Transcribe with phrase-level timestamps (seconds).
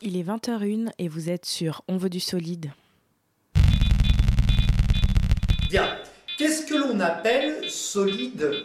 [0.00, 2.70] Il est 20h01 et vous êtes sur On veut du solide.
[5.68, 5.88] Bien.
[6.38, 8.64] Qu'est-ce que l'on appelle solide?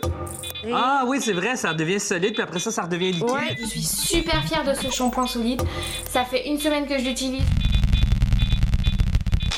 [0.71, 3.31] Ah oui, c'est vrai, ça devient solide, puis après ça, ça redevient liquide.
[3.31, 5.63] Ouais, je suis super fière de ce shampoing solide.
[6.07, 7.41] Ça fait une semaine que je l'utilise.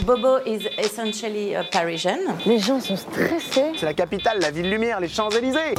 [0.05, 2.19] Bobo is essentially a Parisian.
[2.45, 3.73] Les gens sont stressés.
[3.75, 5.75] C'est la capitale, la ville lumière, les Champs-Élysées.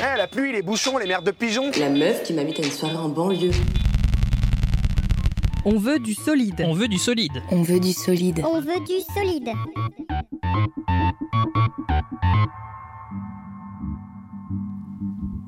[0.00, 1.70] Eh, la pluie, les bouchons, les merdes de pigeons.
[1.78, 3.52] La meuf qui m'invite à une soirée en banlieue.
[5.64, 6.62] On veut du solide.
[6.64, 7.42] On veut du solide.
[7.50, 8.42] On veut du solide.
[8.44, 9.48] On veut du solide.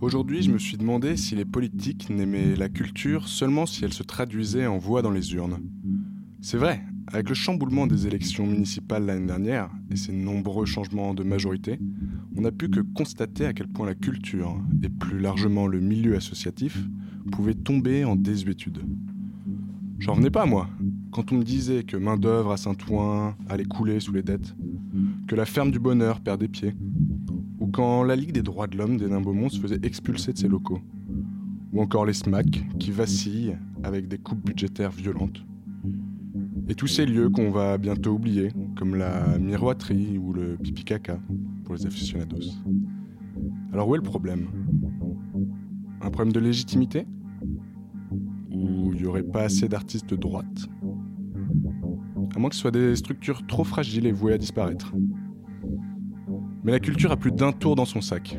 [0.01, 4.03] Aujourd'hui, je me suis demandé si les politiques n'aimaient la culture seulement si elle se
[4.03, 5.61] traduisait en voix dans les urnes.
[6.41, 11.23] C'est vrai, avec le chamboulement des élections municipales l'année dernière et ses nombreux changements de
[11.23, 11.79] majorité,
[12.37, 16.17] on n'a pu que constater à quel point la culture, et plus largement le milieu
[16.17, 16.79] associatif,
[17.31, 18.83] pouvaient tomber en désuétude.
[20.01, 20.67] J'en revenais pas, moi,
[21.11, 24.57] quand on me disait que main-d'œuvre à Saint-Ouen allait couler sous les dettes,
[25.29, 26.75] que la ferme du bonheur perd des pieds,
[27.61, 30.49] ou quand la Ligue des droits de l'homme des Beaumont se faisait expulser de ses
[30.49, 30.81] locaux,
[31.75, 35.45] ou encore les SMAC qui vacillent avec des coupes budgétaires violentes.
[36.69, 41.19] Et tous ces lieux qu'on va bientôt oublier, comme la miroiterie ou le pipi caca
[41.65, 42.55] pour les aficionados.
[43.71, 44.47] Alors où est le problème?
[46.01, 47.07] Un problème de légitimité?
[48.93, 50.69] Il n'y aurait pas assez d'artistes de droite
[52.35, 54.95] À moins que ce soit des structures trop fragiles et vouées à disparaître.
[56.65, 58.37] Mais la culture a plus d'un tour dans son sac.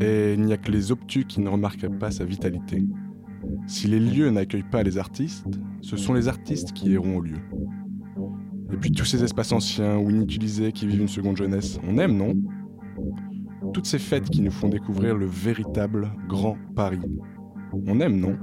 [0.00, 2.86] Et il n'y a que les obtus qui ne remarquent pas sa vitalité.
[3.66, 7.38] Si les lieux n'accueillent pas les artistes, ce sont les artistes qui iront au lieu.
[8.72, 12.16] Et puis tous ces espaces anciens ou inutilisés qui vivent une seconde jeunesse, on aime,
[12.16, 12.34] non?
[13.72, 17.00] Toutes ces fêtes qui nous font découvrir le véritable Grand Paris.
[17.72, 18.36] On aime, non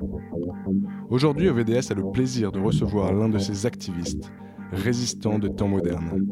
[1.10, 4.32] Aujourd'hui, OVDS a le plaisir de recevoir l'un de ces activistes,
[4.72, 6.26] résistants de temps modernes.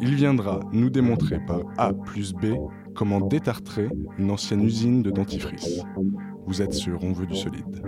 [0.00, 2.54] Il viendra nous démontrer par A plus B
[2.94, 3.88] comment détartrer
[4.18, 5.82] une ancienne usine de dentifrice.
[6.46, 7.82] Vous êtes sur On veut du solide.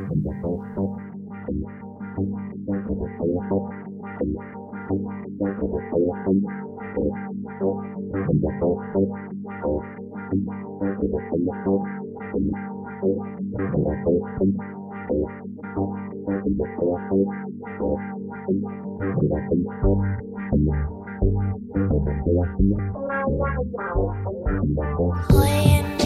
[25.29, 26.00] Playing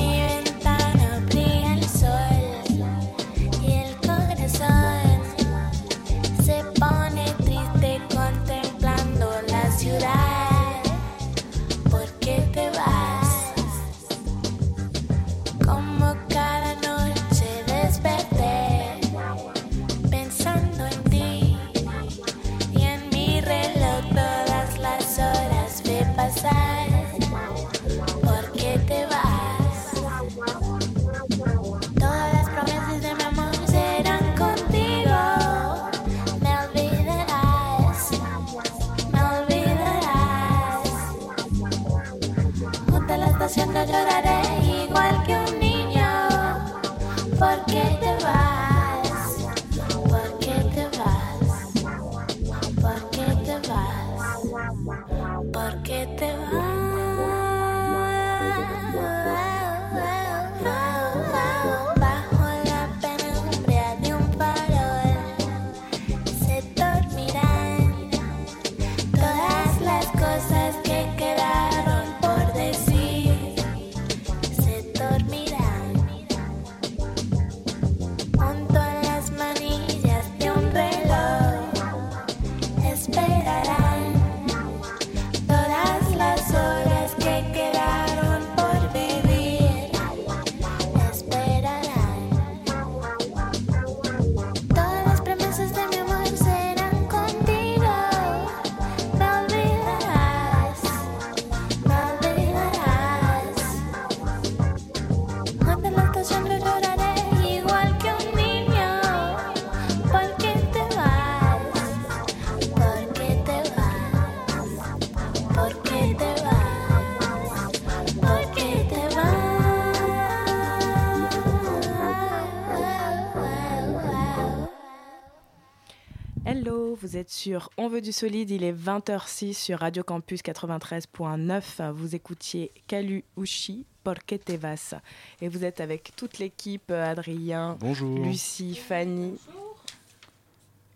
[127.44, 131.90] sur On veut du solide, il est 20h06 sur Radio Campus 93.9.
[131.90, 134.94] Vous écoutiez Kalu Ushi, Porque te vas?
[135.42, 138.18] Et vous êtes avec toute l'équipe, Adrien, Bonjour.
[138.18, 139.34] Lucie, Fanny,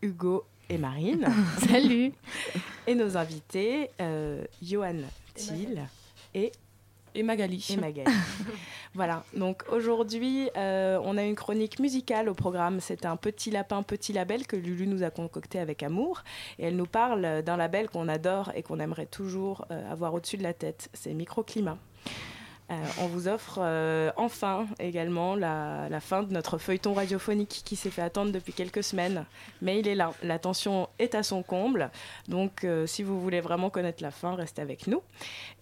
[0.01, 1.29] Hugo et Marine.
[1.69, 2.13] Salut.
[2.87, 5.03] Et nos invités, euh, Johan
[5.35, 5.87] Thiel
[6.33, 6.51] et,
[7.15, 7.67] Et Magali.
[7.69, 8.11] et Magali.
[8.99, 12.81] Voilà, donc aujourd'hui, euh, on a une chronique musicale au programme.
[12.81, 16.25] C'est un petit lapin, petit label que Lulu nous a concocté avec amour.
[16.59, 20.37] Et elle nous parle d'un label qu'on adore et qu'on aimerait toujours euh, avoir au-dessus
[20.37, 20.91] de la tête.
[20.95, 21.79] C'est Microclimat.
[22.71, 27.77] Euh, on vous offre euh, enfin également la, la fin de notre feuilleton radiophonique qui
[27.77, 29.25] s'est fait attendre depuis quelques semaines.
[29.63, 30.13] Mais il est là.
[30.23, 31.91] La tension est à son comble.
[32.29, 35.03] Donc euh, si vous voulez vraiment connaître la fin, restez avec nous.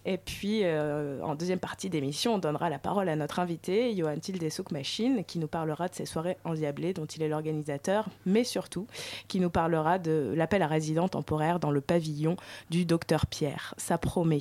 [0.05, 4.49] Et puis en deuxième partie d'émission, on donnera la parole à notre invité, Johan Tilde
[4.49, 8.87] Souk Machine, qui nous parlera de ses soirées endiablées dont il est l'organisateur, mais surtout
[9.27, 12.37] qui nous parlera de l'appel à résidents temporaires dans le pavillon
[12.69, 13.73] du docteur Pierre.
[13.75, 14.39] Ça promet.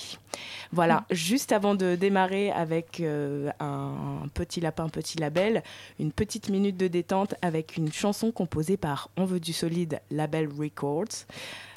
[0.70, 5.62] Voilà, juste avant de démarrer avec euh, un petit lapin, petit label,
[6.00, 10.48] une petite minute de détente avec une chanson composée par On veut du solide Label
[10.48, 11.26] Records.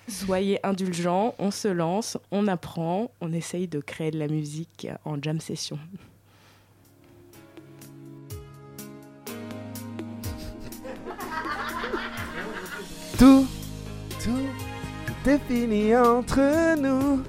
[0.07, 5.21] Soyez indulgents, on se lance, on apprend, on essaye de créer de la musique en
[5.21, 5.77] jam session.
[13.19, 13.45] Tout,
[14.23, 14.47] tout,
[15.05, 17.23] tout est fini entre nous.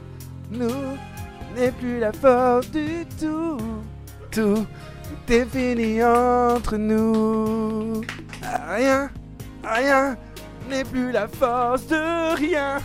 [0.50, 0.97] Nous
[1.56, 3.58] n'est plus la force du tout.
[4.31, 4.67] Tout,
[5.29, 8.00] est fini entre nous.
[8.69, 9.11] Rien,
[9.62, 10.17] rien
[10.69, 12.79] n'est plus la force de rien.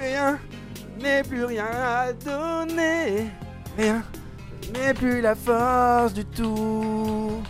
[0.00, 0.38] Rien
[1.00, 3.30] n'est plus rien à donner.
[3.76, 4.02] Rien
[4.74, 7.42] n'est plus la force du tout.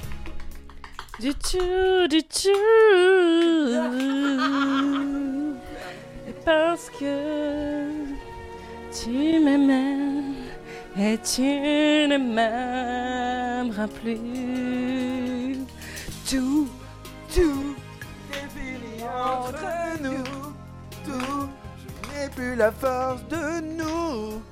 [1.20, 2.48] Du tout, du tout.
[6.28, 7.90] Et parce que
[8.92, 10.31] tu m'aimais
[10.96, 15.58] et tu ne m'aimeras plus.
[16.28, 16.68] Tout,
[17.34, 17.76] tout
[18.32, 20.24] est fini entre nous.
[21.04, 21.48] Tout,
[21.78, 24.42] je n'ai plus la force de nous.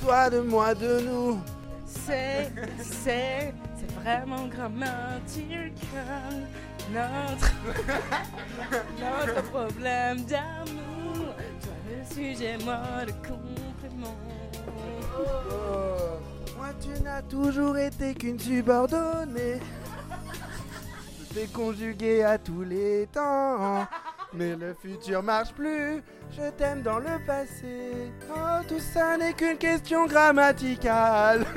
[0.00, 1.40] Toi de moi de nous.
[1.84, 5.86] C'est, c'est, c'est vraiment grammatique.
[6.92, 7.52] Notre,
[9.00, 10.97] notre problème d'amour.
[12.08, 14.16] Toi le sujet, moi le complément.
[15.18, 16.20] Oh,
[16.56, 19.60] moi tu n'as toujours été qu'une subordonnée.
[21.18, 23.86] Je t'ai conjugué à tous les temps.
[24.34, 28.12] Mais le futur marche plus, je t'aime dans le passé.
[28.30, 31.46] Oh, tout ça n'est qu'une question grammaticale.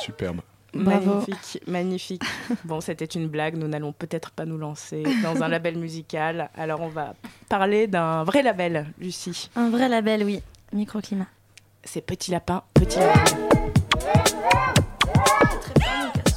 [0.00, 0.40] Superbe.
[0.74, 1.14] Bravo.
[1.14, 2.22] Magnifique, magnifique.
[2.64, 6.50] Bon, c'était une blague, nous n'allons peut-être pas nous lancer dans un label musical.
[6.56, 7.14] Alors on va
[7.48, 9.50] parler d'un vrai label, Lucie.
[9.56, 10.40] Un vrai label, oui.
[10.72, 11.26] Microclimat.
[11.84, 13.54] C'est Petit Lapin, Petit Label.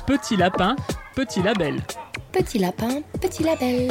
[0.06, 0.76] Petit lapin,
[1.16, 1.82] petit label.
[2.32, 3.90] Petit lapin, petit label.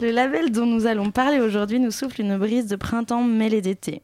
[0.00, 4.02] Le label dont nous allons parler aujourd'hui nous souffle une brise de printemps mêlée d'été.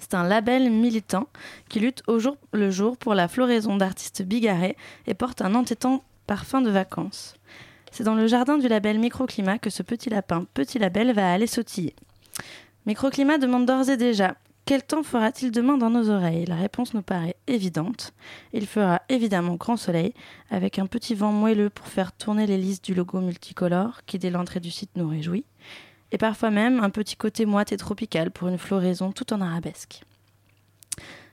[0.00, 1.28] C'est un label militant
[1.68, 4.76] qui lutte au jour le jour pour la floraison d'artistes bigarrés
[5.06, 7.34] et porte un entêtant parfum de vacances.
[7.92, 11.46] C'est dans le jardin du label Microclimat que ce petit lapin, petit label, va aller
[11.46, 11.94] sautiller.
[12.86, 16.46] Microclimat demande d'ores et déjà quel temps fera-t-il demain dans nos oreilles?
[16.46, 18.12] La réponse nous paraît évidente.
[18.52, 20.14] Il fera évidemment grand soleil,
[20.48, 24.60] avec un petit vent moelleux pour faire tourner l'hélice du logo multicolore qui, dès l'entrée
[24.60, 25.44] du site, nous réjouit,
[26.12, 30.02] et parfois même un petit côté moite et tropical pour une floraison tout en arabesque.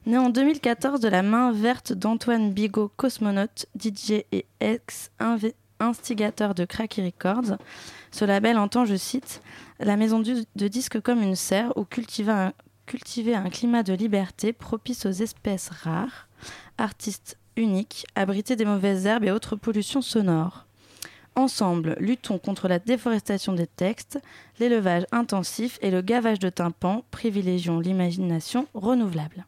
[0.05, 7.03] Né en 2014 de la main verte d'Antoine Bigot, cosmonaute, DJ et ex-instigateur de Cracky
[7.03, 7.57] Records,
[8.11, 9.41] ce label entend, je cite,
[9.79, 12.53] la maison de disques comme une serre où cultiver un,
[12.85, 16.29] cultiver un climat de liberté propice aux espèces rares,
[16.77, 20.66] artistes uniques, abriter des mauvaises herbes et autres pollutions sonores.
[21.37, 24.19] Ensemble, luttons contre la déforestation des textes,
[24.59, 29.45] l'élevage intensif et le gavage de tympans, privilégions l'imagination renouvelable.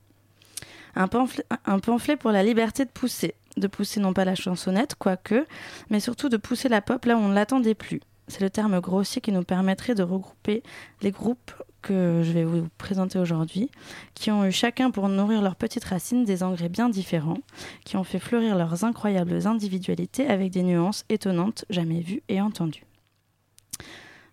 [0.96, 3.34] Un pamphlet, pour la liberté de pousser.
[3.58, 5.48] De pousser non pas la chansonnette, quoique,
[5.90, 8.02] mais surtout de pousser la pop là où on ne l'attendait plus.
[8.28, 10.62] C'est le terme grossier qui nous permettrait de regrouper
[11.02, 13.70] les groupes que je vais vous présenter aujourd'hui,
[14.14, 17.40] qui ont eu chacun pour nourrir leurs petites racines des engrais bien différents,
[17.86, 22.84] qui ont fait fleurir leurs incroyables individualités avec des nuances étonnantes jamais vues et entendues.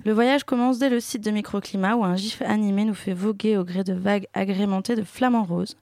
[0.05, 3.57] Le voyage commence dès le site de Microclimat où un gif animé nous fait voguer
[3.57, 5.77] au gré de vagues agrémentées de flamants roses.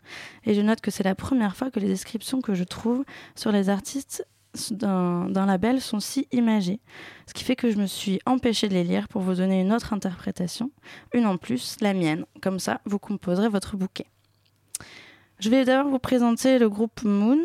[0.46, 3.04] Et je note que c'est la première fois que les descriptions que je trouve
[3.34, 4.26] sur les artistes
[4.70, 6.80] d'un label sont si imagées,
[7.26, 9.72] ce qui fait que je me suis empêchée de les lire pour vous donner une
[9.72, 10.70] autre interprétation,
[11.12, 12.24] une en plus, la mienne.
[12.40, 14.06] Comme ça, vous composerez votre bouquet.
[15.38, 17.40] Je vais d'abord vous présenter le groupe Moon.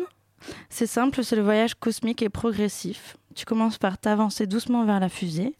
[0.68, 3.16] C'est simple, c'est le voyage cosmique et progressif.
[3.34, 5.54] Tu commences par t'avancer doucement vers la fusée.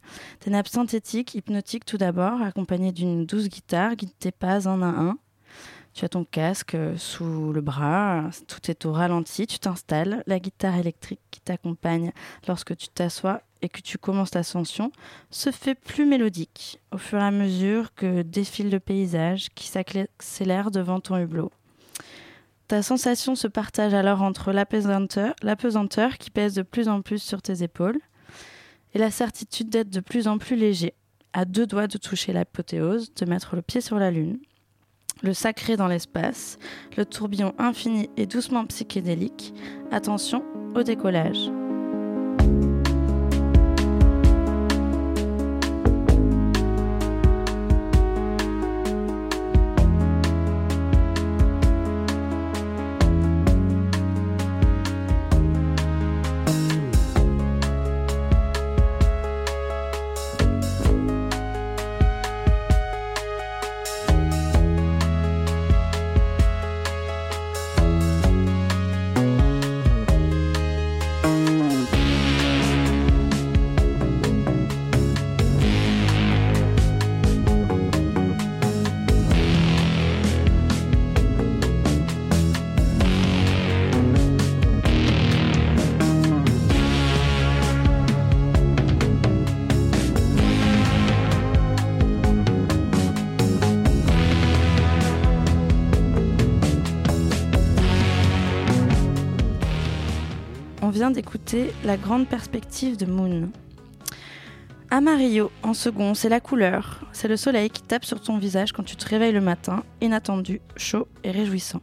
[0.45, 4.87] Des nappes synthétiques, hypnotiques tout d'abord, accompagnées d'une douce guitare, guide tes pas un à
[4.87, 5.19] un.
[5.93, 10.39] Tu as ton casque euh, sous le bras, tout est au ralenti, tu t'installes, la
[10.39, 12.13] guitare électrique qui t'accompagne
[12.47, 14.93] lorsque tu t'assois et que tu commences l'ascension
[15.31, 20.71] se fait plus mélodique au fur et à mesure que défile le paysage qui s'accélère
[20.71, 21.51] devant ton hublot.
[22.69, 27.65] Ta sensation se partage alors entre l'apesanteur, qui pèse de plus en plus sur tes
[27.65, 27.99] épaules
[28.95, 30.95] et la certitude d'être de plus en plus léger,
[31.33, 34.39] à deux doigts de toucher l'apothéose, de mettre le pied sur la lune.
[35.23, 36.59] Le sacré dans l'espace,
[36.97, 39.53] le tourbillon infini et doucement psychédélique.
[39.91, 40.43] Attention
[40.75, 41.51] au décollage.
[101.13, 103.51] D'écouter La grande perspective de Moon.
[104.91, 107.01] Amarillo, en second, c'est la couleur.
[107.13, 110.61] C'est le soleil qui tape sur ton visage quand tu te réveilles le matin, inattendu,
[110.77, 111.81] chaud et réjouissant.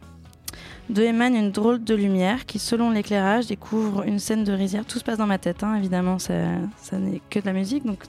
[0.89, 4.85] D'eux émane une drôle de lumière qui, selon l'éclairage, découvre une scène de rizière.
[4.85, 6.33] Tout se passe dans ma tête, hein, évidemment, ça,
[6.77, 7.99] ça n'est que de la musique, donc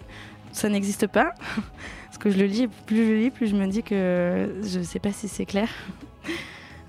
[0.52, 1.32] ça n'existe pas.
[2.06, 4.78] Parce que je le lis, plus je le lis, plus je me dis que je
[4.78, 5.68] ne sais pas si c'est clair.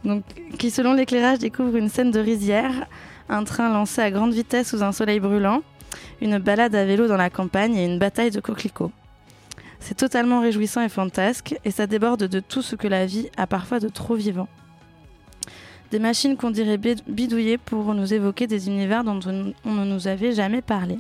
[0.04, 0.24] Donc,
[0.58, 2.88] qui, selon l'éclairage, découvre une scène de rizière,
[3.30, 5.62] un train lancé à grande vitesse sous un soleil brûlant,
[6.22, 8.92] une balade à vélo dans la campagne et une bataille de coquelicots.
[9.80, 13.48] C'est totalement réjouissant et fantasque, et ça déborde de tout ce que la vie a
[13.48, 14.48] parfois de trop vivant.
[15.92, 20.08] Des machines qu'on dirait bid- bidouillées pour nous évoquer des univers dont on ne nous
[20.08, 21.00] avait jamais parlé.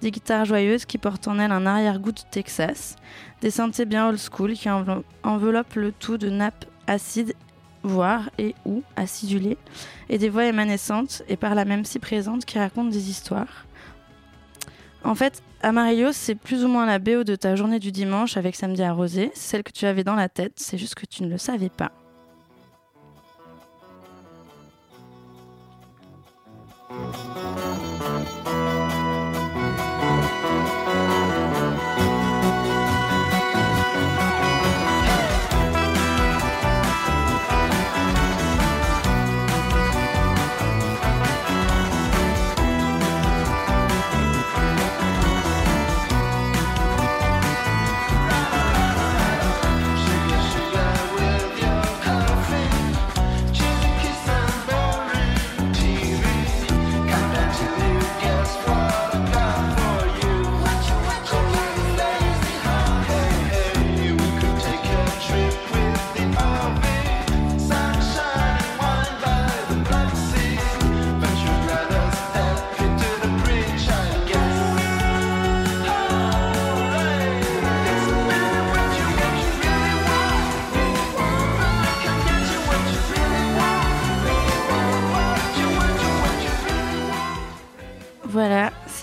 [0.00, 2.96] Des guitares joyeuses qui portent en elles un arrière-goût de Texas,
[3.42, 7.34] des synthés bien old school qui envelo- enveloppent le tout de nappes acides,
[7.88, 9.58] voire et ou acidulées,
[10.08, 13.66] et des voix émanescentes et par là même si présentes qui racontent des histoires.
[15.04, 18.54] En fait, Amarillo, c'est plus ou moins la BO de ta journée du dimanche avec
[18.54, 19.30] Samedi arrosé.
[19.34, 21.92] Celle que tu avais dans la tête, c'est juste que tu ne le savais pas.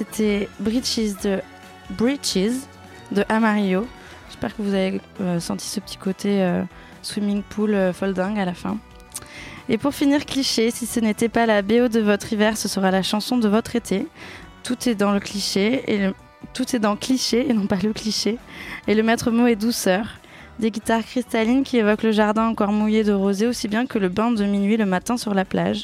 [0.06, 1.42] C'était Bridges de
[1.92, 2.68] Bridges.
[3.12, 6.64] J'espère que vous avez euh, senti ce petit côté euh,
[7.02, 8.78] swimming pool euh, folding à la fin.
[9.70, 12.92] Et pour finir, cliché, si ce n'était pas la BO de votre hiver, ce sera
[12.92, 14.08] la chanson de votre été.
[14.64, 16.12] Tout est dans le cliché et
[16.54, 18.38] tout est dans cliché et non pas le cliché.
[18.88, 20.20] Et le maître mot est douceur.
[20.60, 24.10] Des guitares cristallines qui évoquent le jardin encore mouillé de rosée aussi bien que le
[24.10, 25.84] bain de minuit le matin sur la plage.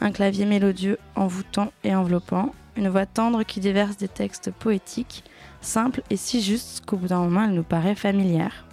[0.00, 2.52] Un clavier mélodieux, envoûtant et enveloppant.
[2.80, 5.22] Une voix tendre qui déverse des textes poétiques,
[5.60, 8.64] simples et si justes qu'au bout d'un moment elle nous paraît familière.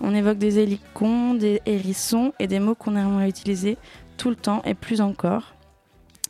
[0.00, 3.76] On évoque des hélicons, des hérissons et des mots qu'on aimerait utiliser
[4.18, 5.56] tout le temps et plus encore.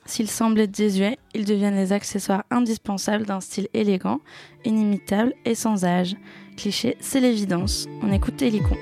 [0.07, 4.21] S'ils semblent désuets, ils deviennent les accessoires indispensables d'un style élégant,
[4.65, 6.17] inimitable et sans âge.
[6.57, 7.87] Cliché, c'est l'évidence.
[8.01, 8.79] On écoute Hélicon.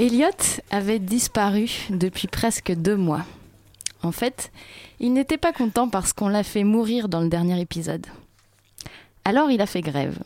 [0.00, 0.30] Elliot
[0.70, 3.26] avait disparu depuis presque deux mois.
[4.02, 4.50] En fait,
[4.98, 8.06] il n'était pas content parce qu'on l'a fait mourir dans le dernier épisode.
[9.26, 10.18] Alors il a fait grève,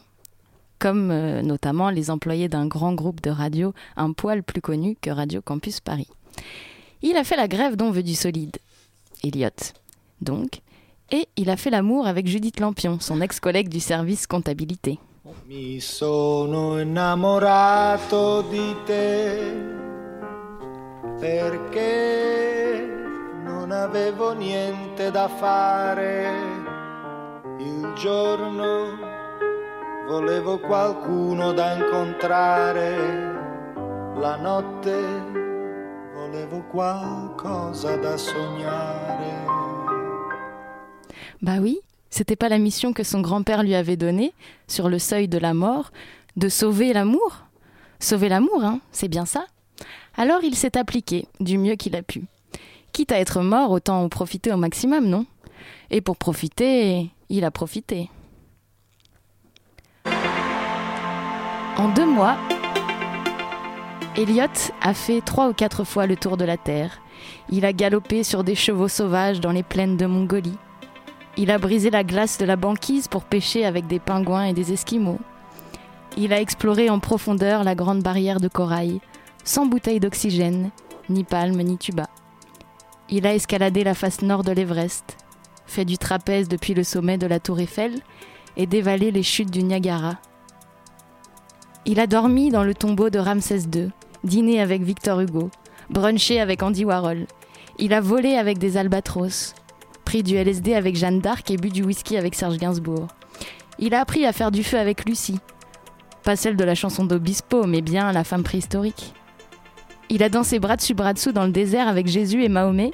[0.79, 5.11] comme euh, notamment les employés d'un grand groupe de radio un poil plus connu que
[5.11, 6.07] Radio Campus Paris.
[7.03, 8.59] Il a fait la grève dont veut du solide.
[9.25, 9.49] Elliot,
[10.21, 10.61] donc.
[11.11, 15.01] Et il a fait l'amour avec Judith Lampion, son ex-collègue du service comptabilité.
[15.45, 19.57] Mi sono innamorato di te
[21.19, 22.87] perché
[23.43, 26.31] non avevo niente da fare.
[27.59, 28.99] Il giorno
[30.07, 32.97] volevo qualcuno da incontrare.
[34.17, 35.01] La notte
[36.13, 39.47] volevo qualcosa da sognare.
[41.39, 41.81] Bah oui,
[42.15, 44.35] c'était pas la mission que son grand-père lui avait donnée,
[44.69, 45.91] sur le seuil de la mort,
[46.37, 47.41] de sauver l'amour
[47.99, 49.47] Sauver l'amour, hein, c'est bien ça
[50.17, 52.23] Alors il s'est appliqué du mieux qu'il a pu.
[52.93, 55.27] Quitte à être mort, autant en profiter au maximum, non?
[55.91, 58.09] Et pour profiter, il a profité.
[61.77, 62.37] En deux mois,
[64.17, 64.47] Elliot
[64.83, 67.01] a fait trois ou quatre fois le tour de la Terre.
[67.51, 70.59] Il a galopé sur des chevaux sauvages dans les plaines de Mongolie.
[71.37, 74.73] Il a brisé la glace de la banquise pour pêcher avec des pingouins et des
[74.73, 75.19] esquimaux.
[76.17, 79.01] Il a exploré en profondeur la grande barrière de corail,
[79.43, 80.71] sans bouteille d'oxygène,
[81.09, 82.07] ni palme, ni tuba.
[83.11, 85.17] Il a escaladé la face nord de l'Everest,
[85.67, 88.01] fait du trapèze depuis le sommet de la tour Eiffel
[88.57, 90.19] et dévalé les chutes du Niagara.
[91.85, 93.91] Il a dormi dans le tombeau de Ramsès II,
[94.23, 95.51] dîné avec Victor Hugo,
[95.91, 97.27] brunché avec Andy Warhol.
[97.79, 99.55] Il a volé avec des albatros,
[100.05, 103.09] pris du LSD avec Jeanne d'Arc et bu du whisky avec Serge Gainsbourg.
[103.79, 105.41] Il a appris à faire du feu avec Lucie.
[106.23, 109.13] Pas celle de la chanson d'Obispo, mais bien la femme préhistorique.
[110.11, 112.93] Il a dansé bras dessus bras dessous dans le désert avec Jésus et Mahomet.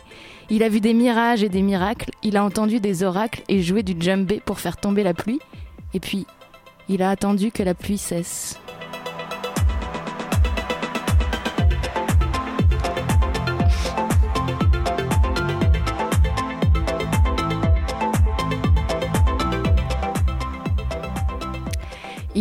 [0.49, 2.11] Il a vu des mirages et des miracles.
[2.23, 5.41] Il a entendu des oracles et joué du djembé pour faire tomber la pluie.
[5.95, 6.27] Et puis,
[6.89, 8.59] il a attendu que la pluie cesse.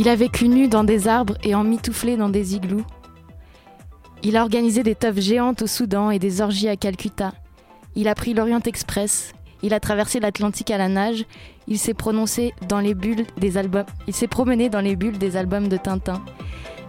[0.01, 2.85] Il a vécu nu dans des arbres et emmitouflé dans des igloos.
[4.23, 7.33] Il a organisé des teufs géantes au Soudan et des orgies à Calcutta.
[7.95, 9.33] Il a pris l'Orient Express.
[9.61, 11.25] Il a traversé l'Atlantique à la nage.
[11.67, 13.83] Il s'est prononcé dans les bulles des albums.
[14.07, 16.23] Il s'est promené dans les bulles des albums de Tintin.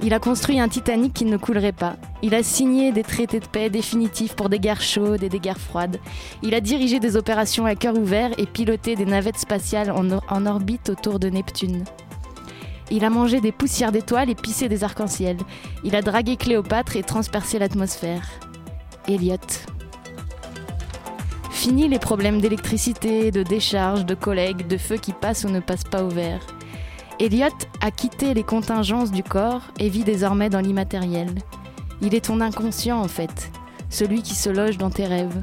[0.04, 1.96] Il a construit un Titanic qui ne coulerait pas.
[2.22, 5.58] Il a signé des traités de paix définitifs pour des guerres chaudes et des guerres
[5.58, 5.98] froides.
[6.44, 10.24] Il a dirigé des opérations à cœur ouvert et piloté des navettes spatiales en, or-
[10.30, 11.82] en orbite autour de Neptune.
[12.90, 15.36] Il a mangé des poussières d'étoiles et pissé des arcs-en-ciel.
[15.84, 18.28] Il a dragué Cléopâtre et transpercé l'atmosphère.
[19.06, 19.36] Elliot.
[21.50, 25.84] Fini les problèmes d'électricité, de décharge, de collègues, de feux qui passent ou ne passent
[25.84, 26.40] pas au vert.
[27.20, 27.48] Elliot
[27.80, 31.28] a quitté les contingences du corps et vit désormais dans l'immatériel.
[32.02, 33.52] Il est ton inconscient en fait,
[33.88, 35.40] celui qui se loge dans tes rêves.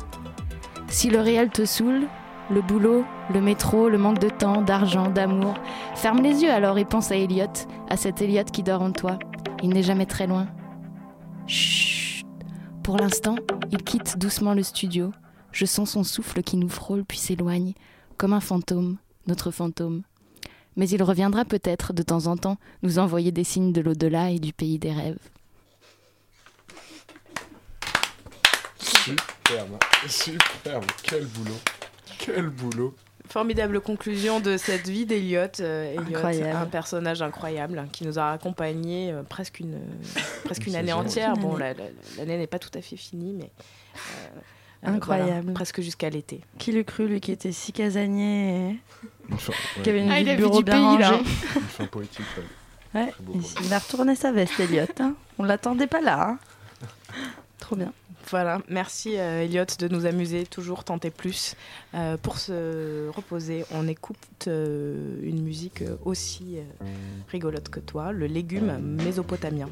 [0.90, 2.08] Si le réel te saoule,
[2.50, 5.56] le boulot, le métro, le manque de temps, d'argent, d'amour,
[5.96, 7.46] ferme les yeux alors et pense à Elliot,
[7.90, 9.20] à cet Elliot qui dort en toi.
[9.64, 10.48] Il n'est jamais très loin.
[11.48, 12.26] Chut.
[12.84, 13.36] Pour l'instant,
[13.72, 15.12] il quitte doucement le studio,
[15.52, 17.74] Je sens son souffle qui nous frôle puis s'éloigne,
[18.18, 20.04] comme un fantôme, notre fantôme.
[20.78, 24.40] Mais il reviendra peut-être de temps en temps nous envoyer des signes de l'au-delà et
[24.40, 25.20] du pays des rêves.
[28.80, 31.60] Superbe, superbe, quel boulot,
[32.18, 32.96] quel boulot.
[33.30, 35.60] Formidable conclusion de cette vie d'Eliott.
[35.60, 35.96] Euh,
[36.54, 39.80] un personnage incroyable qui nous a accompagnés euh, presque une,
[40.46, 41.34] presque une Une année saison, entière.
[41.34, 41.84] Bon, la- la-
[42.18, 43.52] l'année n'est pas tout à fait finie, mais.
[43.96, 44.00] euh,
[44.86, 45.42] euh, Incroyable.
[45.42, 46.40] voilà, presque jusqu'à l'été.
[46.58, 49.38] Qui l'eût cru, lui qui était si casanier et ouais.
[49.84, 51.12] qui avait une Ah, vie de bureau bien pays, là.
[51.12, 51.24] rangée.
[51.56, 52.26] Une fin poétique.
[52.38, 53.02] ouais.
[53.02, 54.86] Ouais, Très beau il, pour il a retourné sa veste, Elliot.
[55.02, 55.16] Hein.
[55.38, 56.30] On l'attendait pas là.
[56.30, 56.40] hein.
[57.60, 57.92] Trop bien.
[58.30, 61.56] Voilà, merci euh, Elliot de nous amuser, toujours tenter plus.
[61.94, 66.58] Euh, pour se reposer, on écoute euh, une musique euh, aussi
[67.30, 69.70] rigolote que toi, le légume mésopotamien.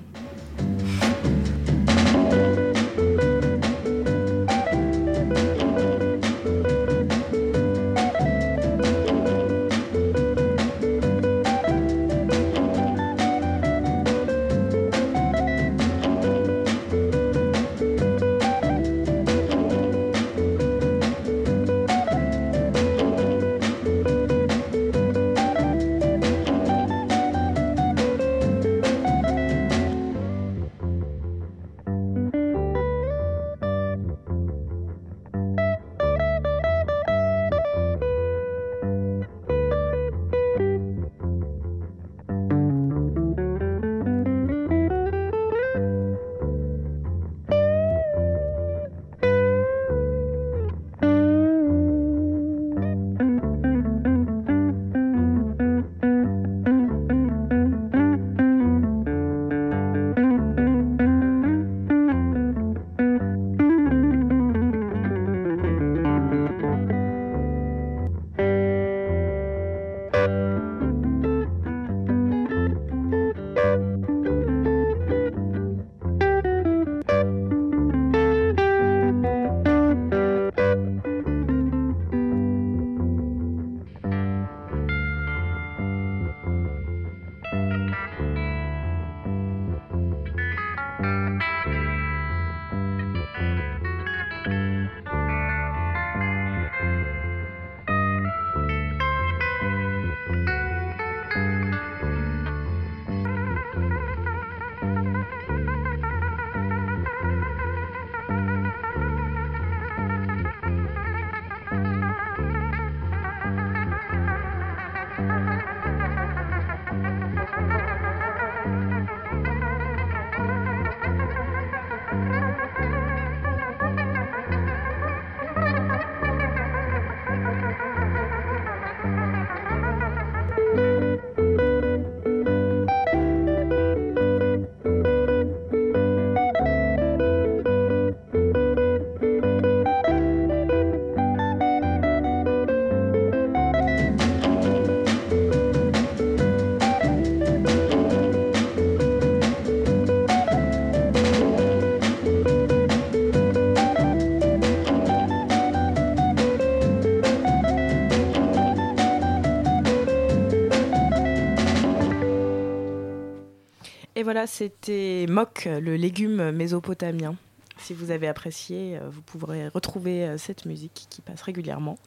[164.36, 167.36] Voilà, c'était Mock, le légume mésopotamien.
[167.78, 171.98] Si vous avez apprécié, euh, vous pourrez retrouver euh, cette musique qui passe régulièrement.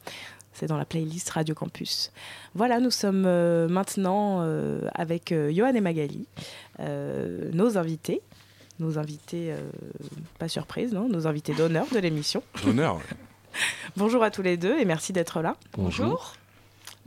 [0.53, 2.11] C'est dans la playlist Radio Campus.
[2.53, 4.41] Voilà, nous sommes euh, maintenant
[4.93, 6.27] avec Johan et Magali,
[6.77, 8.21] nos invités.
[8.77, 9.57] Nos invités, euh,
[10.37, 12.43] pas surprise, non Nos invités d'honneur de l'émission.
[12.63, 12.99] D'honneur.
[13.97, 15.55] Bonjour à tous les deux et merci d'être là.
[15.73, 16.05] Bonjour.
[16.05, 16.33] Bonjour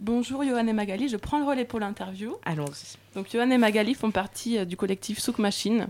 [0.05, 2.37] Johan et Magali, je prends le relais pour l'interview.
[2.45, 2.97] Allons-y.
[3.15, 5.87] Donc Johan et Magali font partie euh, du collectif Souk Machine.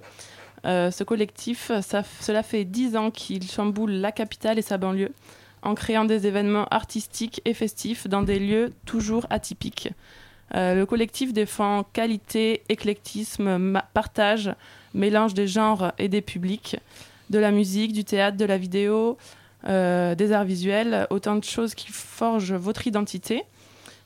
[0.64, 5.12] Euh, ce collectif, ça, cela fait dix ans qu'il chamboule la capitale et sa banlieue
[5.62, 9.90] en créant des événements artistiques et festifs dans des lieux toujours atypiques.
[10.54, 14.52] Euh, le collectif défend qualité, éclectisme, partage,
[14.92, 16.76] mélange des genres et des publics,
[17.30, 19.16] de la musique, du théâtre, de la vidéo,
[19.66, 23.44] euh, des arts visuels, autant de choses qui forgent votre identité.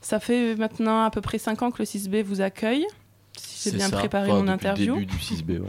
[0.06, 2.86] Ça fait maintenant à peu près 5 ans que le 6B vous accueille,
[3.36, 3.96] si j'ai bien ça.
[3.96, 5.68] préparé Enfin, mon depuis interview, Le début du 6B, ouais.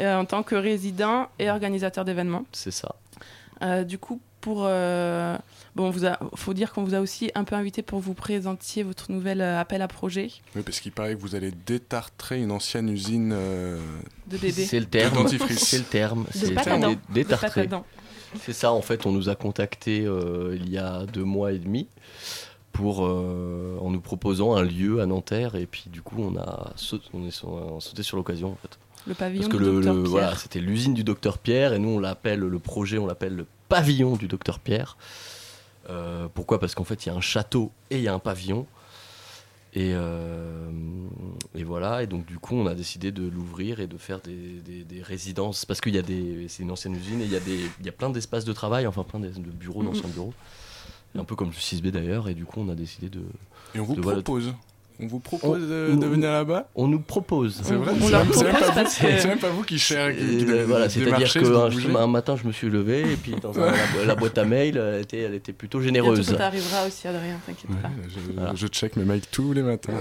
[0.02, 2.44] euh, en tant que résident et organisateur d'événements.
[2.52, 2.94] C'est ça.
[3.62, 5.36] Euh, du coup, pour euh,
[5.74, 8.84] bon, vous a, faut dire qu'on vous a aussi un peu invité pour vous présentiez
[8.84, 12.52] votre nouvel euh, appel à projet Oui, parce qu'il paraît que vous allez détartrer une
[12.52, 13.80] ancienne usine euh,
[14.28, 14.64] de bébé.
[14.66, 15.16] C'est le terme.
[15.16, 15.58] de dentifrice.
[15.66, 16.26] C'est le terme.
[16.32, 16.90] C'est pâte à dents.
[16.90, 17.66] dé- De pâte à détartré.
[17.66, 17.84] dents.
[18.44, 21.58] C'est ça, en fait, on nous a contacté euh, il y a deux mois et
[21.58, 21.88] demi
[22.78, 26.70] pour, euh, en nous proposant un lieu à Nanterre et puis du coup on a
[26.76, 28.78] sauté, on est sur- on a sauté sur l'occasion en fait.
[29.08, 30.10] Le pavillon Parce que du le, docteur le- Pierre.
[30.12, 33.46] voilà, c'était l'usine du docteur Pierre et nous on l'appelle le projet, on l'appelle le
[33.68, 34.96] pavillon du docteur Pierre.
[35.90, 36.60] Euh, pourquoi?
[36.60, 38.64] Parce qu'en fait il y a un château et il y a un pavillon.
[39.74, 40.70] Et, euh,
[41.56, 44.60] et voilà, et donc du coup on a décidé de l'ouvrir et de faire des,
[44.64, 47.36] des- des résidences parce qu'il y a des, c'est une ancienne usine et il y
[47.36, 49.88] a des, il y a plein d'espaces de travail, enfin plein de, bureaux, Mhm.
[49.88, 50.32] d'anciens bureaux,
[51.18, 53.20] un peu comme le 6B d'ailleurs, et du coup on a décidé de.
[53.74, 54.54] Et on vous de- voilà, propose.
[55.00, 56.68] On vous propose On- de, venir là-bas?
[56.74, 57.60] On nous propose.
[57.62, 60.16] C'est vrai, c'est même, c'est même même pas vous qui cherchez.
[60.16, 61.96] qui- Et, qui- euh, voilà, c'est-à-dire démarchez, que vous un, bougez.
[61.96, 64.76] un matin je me suis levé et puis dans un- la, la boîte à mail
[64.76, 66.18] elle était, elle était plutôt généreuse.
[66.18, 67.76] Bientôt, ça t'arrivera aussi, Adrien, t'inquiète Ouais,
[68.36, 68.52] pas.
[68.54, 69.92] je, je check mes mails tous les matins.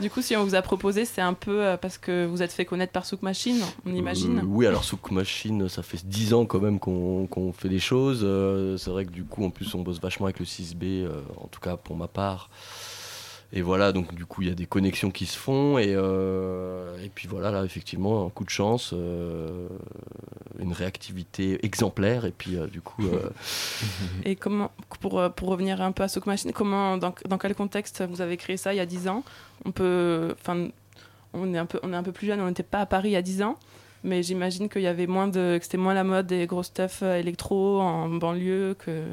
[0.00, 2.52] Du coup, si on vous a proposé, c'est un peu euh, parce que vous êtes
[2.52, 4.38] fait connaître par Souk Machine, on imagine.
[4.38, 8.22] Euh, oui, alors Souk Machine, ça fait 10 ans quand même qu'on fait des choses.
[8.24, 11.10] Euh, c'est vrai que du coup, en plus, on bosse vachement avec le 6B, euh,
[11.36, 12.50] en tout cas pour ma part.
[13.54, 15.76] Et voilà, donc du coup, il y a des connexions qui se font.
[15.76, 19.68] Et, euh, et puis voilà, là, effectivement, un coup de chance, euh,
[20.58, 22.24] une réactivité exemplaire.
[22.24, 23.02] Et puis euh, du coup.
[24.24, 28.02] Et comment, pour, pour revenir un peu à Souk Machine, comment, dans, dans quel contexte
[28.08, 29.22] vous avez créé ça il y a 10 ans?
[29.66, 30.68] On peut, enfin,
[31.34, 33.10] on est un peu, on est un peu plus jeune, on n'était pas à Paris
[33.10, 33.58] il y a 10 ans,
[34.02, 37.02] mais j'imagine qu'il y avait moins de, que c'était moins la mode des gros stuff
[37.02, 39.04] électro en banlieue, que,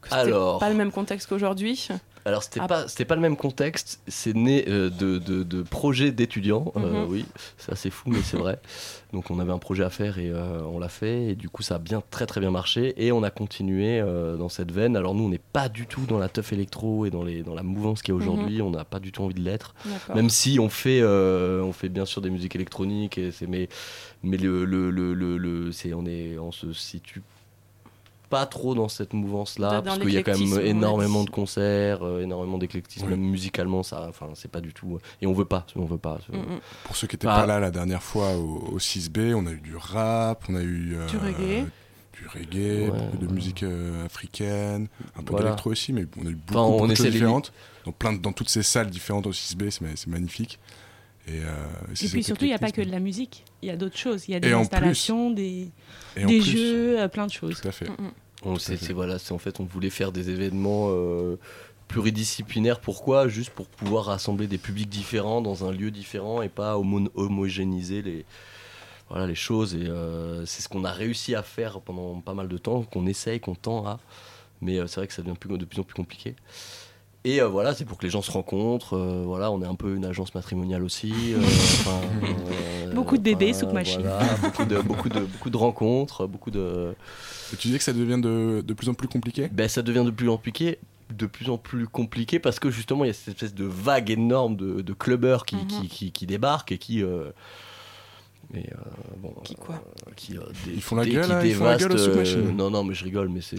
[0.00, 0.60] que c'était Alors.
[0.60, 1.88] pas le même contexte qu'aujourd'hui.
[2.26, 2.66] Alors c'était Ah.
[2.68, 7.04] pas c'était pas le même contexte, c'est né euh, de, de, de projets d'étudiants, euh,
[7.04, 7.10] Mhm.
[7.10, 7.24] oui,
[7.58, 8.58] c'est assez fou mais c'est vrai.
[9.12, 11.62] Donc on avait un projet à faire et euh, on l'a fait et du coup
[11.62, 14.00] ça a bien très très bien marché et on a continué
[14.38, 14.96] dans cette veine.
[14.96, 17.54] Alors nous on n'est pas du tout dans la teuf électro et dans les dans
[17.54, 19.74] la mouvance qu'il y a aujourd'hui, on n'a pas du tout envie de l'être.
[20.14, 23.68] Même si on fait on fait bien sûr des musiques électroniques et mais
[24.22, 27.22] mais le le, le, le, le- c'est on est on se situe
[28.30, 31.30] pas trop dans cette mouvance là Dans parce qu'il y a quand même énormément de
[31.30, 35.44] concerts euh, énormément d'éclectisme même musicalement ça enfin c'est pas du tout et on veut
[35.44, 36.60] pas on veut pas Mm, mm.
[36.84, 37.40] Pour ceux qui n'étaient Ah.
[37.40, 40.62] pas là la dernière fois au, au 6B, on a eu du rap, on a
[40.62, 41.66] eu euh, Du reggae.
[42.14, 42.98] du reggae, Ouais.
[42.98, 45.46] beaucoup de musique euh, africaine, un peu Voilà.
[45.46, 47.52] d'électro aussi, mais on a eu beaucoup, Enfin, on beaucoup de choses de les- différentes.
[47.84, 50.58] Donc plein de- dans toutes ces salles différentes au 6B, c'est ma- c'est magnifique.
[51.26, 51.44] Et, euh,
[52.02, 53.44] Et puis surtout, il n'y a pas que de la musique.
[53.62, 54.24] Il y a d'autres choses.
[54.28, 55.70] Il y a des Et installations, des,
[56.16, 57.60] des plus- jeux, euh, plein de choses.
[57.60, 57.86] Tout à fait.
[58.42, 61.36] On c'est c'est- voilà, c'est en fait on voulait faire des événements euh,
[61.88, 62.80] pluridisciplinaires.
[62.80, 63.26] Pourquoi?
[63.28, 68.02] Juste pour pouvoir rassembler des publics différents dans un lieu différent et pas homo- homogénéiser
[68.02, 68.24] les
[69.08, 69.74] voilà les choses.
[69.74, 73.06] Et euh, c'est ce qu'on a réussi à faire pendant pas mal de temps, qu'on
[73.06, 73.98] essaye, qu'on tend à.
[74.60, 76.36] Mais euh, c'est vrai que ça devient plus, de plus en plus compliqué.
[77.26, 78.94] Et euh, voilà, c'est pour que les gens se rencontrent.
[78.96, 81.12] euh, voilà, on est un peu une agence matrimoniale aussi.
[81.32, 81.38] euh,
[81.88, 84.02] euh, Beaucoup de bébés sous machine.
[84.02, 86.94] voilà, beaucoup, de, beaucoup, de, beaucoup de rencontres, beaucoup de.
[87.52, 89.48] Et tu disais que ça devient de, de plus en plus compliqué?
[89.50, 90.78] Ben, ça devient de plus en plus compliqué
[91.14, 94.10] de plus en plus compliqué parce que justement il y a cette espèce de vague
[94.10, 95.66] énorme de, de clubbers qui, Mhm.
[95.68, 97.02] qui, qui, qui débarquent et qui
[98.52, 98.74] et, euh,
[99.18, 101.76] bon, Qui quoi euh, qui, euh, dé- Ils font la gueule, qui ils font la
[101.76, 103.56] gueule euh, non non mais je rigole mais c'est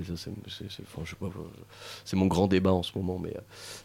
[2.16, 3.40] mon grand débat en ce moment mais euh,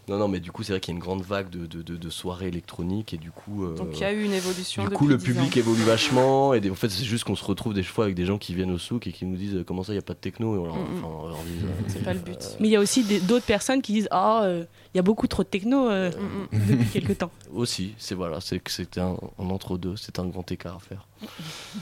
[0.09, 1.83] non non mais du coup c'est vrai qu'il y a une grande vague de, de,
[1.83, 4.85] de- de soirées électroniques et du coup euh, Donc il y a eu une évolution.
[4.85, 5.61] du coup, le 10 public ans.
[5.61, 6.55] évolue vachement.
[6.55, 8.55] Et des- en fait, c'est juste qu'on se retrouve des fois avec des gens qui
[8.55, 10.55] viennent au souk et qui nous disent Comment ça, il n'y a pas de techno
[10.55, 11.53] Et on leur, Mm, enfin, on leur dit,
[11.89, 12.57] C'est pas le but.
[12.61, 15.03] Mais il y a aussi des- d'autres personnes qui disent Ah, euh, il y a
[15.03, 16.11] beaucoup trop de techno euh,
[16.53, 17.31] depuis quelques temps.
[17.55, 21.07] Aussi, c'est voilà, c'est que c'était un, un entre-deux, c'est un grand écart à faire.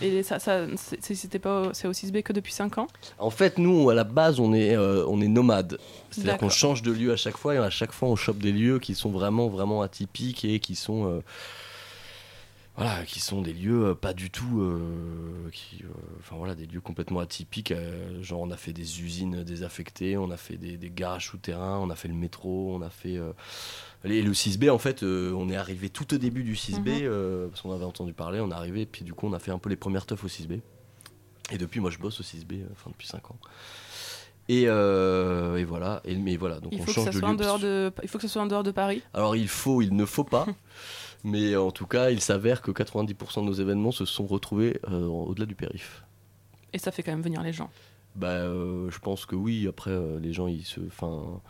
[0.03, 0.67] Et ça, ça
[1.01, 2.89] c'était pas, c'est au 6B que depuis 5 ans?
[3.19, 5.79] En fait, nous, à la base, on est, euh, on est nomade.
[6.11, 8.53] C'est-à-dire qu'on change de lieu à chaque fois et à chaque fois, on chope des
[8.53, 11.07] lieux qui sont vraiment, vraiment atypiques et qui sont.
[11.07, 11.21] euh,
[12.79, 14.61] voilà, qui sont des lieux euh, pas du tout.
[14.63, 15.89] euh, qui, euh,
[16.21, 17.73] enfin voilà, des lieux complètement atypiques.
[17.73, 21.79] euh, genre, on a fait des usines désaffectées, on a fait des, des garages souterrains,
[21.79, 23.19] on a fait le métro, on a fait.
[24.05, 27.49] et le 6B, en fait, on est arrivé tout au début du 6B, Mhm.
[27.51, 29.59] parce qu'on avait entendu parler, on est arrivé, puis du coup, on a fait un
[29.59, 30.61] peu les premières teufs au 6B.
[31.51, 33.39] Et depuis, moi, je bosse au 6B, euh, enfin, depuis 5 ans.
[34.51, 37.19] Et, euh, et voilà, et, mais voilà, donc il on faut, que change ça de
[37.19, 37.37] soit en lieu.
[37.39, 39.03] dehors de, il faut que ce soit en dehors de Paris?
[39.13, 40.47] Alors il faut, il ne faut pas,
[41.25, 45.07] mais en tout cas, il s'avère que 90% de nos événements se sont retrouvés euh,
[45.07, 46.05] au-delà du périph.
[46.73, 47.71] Et ça fait quand même venir les gens.
[48.17, 49.67] Bah, euh, je pense que oui.
[49.69, 51.41] Après, euh, les gens, ils se, enfin,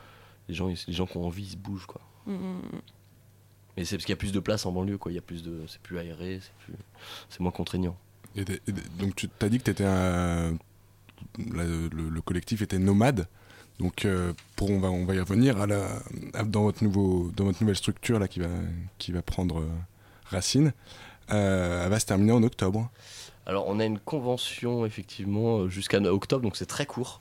[0.48, 2.00] les gens, ils- les gens qui ont envie, ils se bougent, quoi.
[2.26, 2.81] Mm, mm, mm.
[3.76, 5.12] Mais c'est parce qu'il y a plus de place en banlieue, quoi.
[5.12, 6.74] Il y a plus de, c'est plus aéré, c'est plus,
[7.28, 7.96] c'est moins contraignant.
[8.37, 8.44] Et
[8.98, 10.57] donc tu t'as dit que étais un,
[11.52, 13.26] la- le, le collectif était nomade.
[13.79, 15.87] Donc euh, pour on va on va y revenir à la,
[16.35, 18.49] à- dans votre nouveau dans votre nouvelle structure là qui va
[18.99, 19.69] qui va prendre euh,
[20.31, 20.73] racine.
[21.31, 22.91] Euh, elle va se terminer en octobre.
[23.47, 27.21] Alors, on a une convention, effectivement, jusqu'à octobre, donc c'est très court.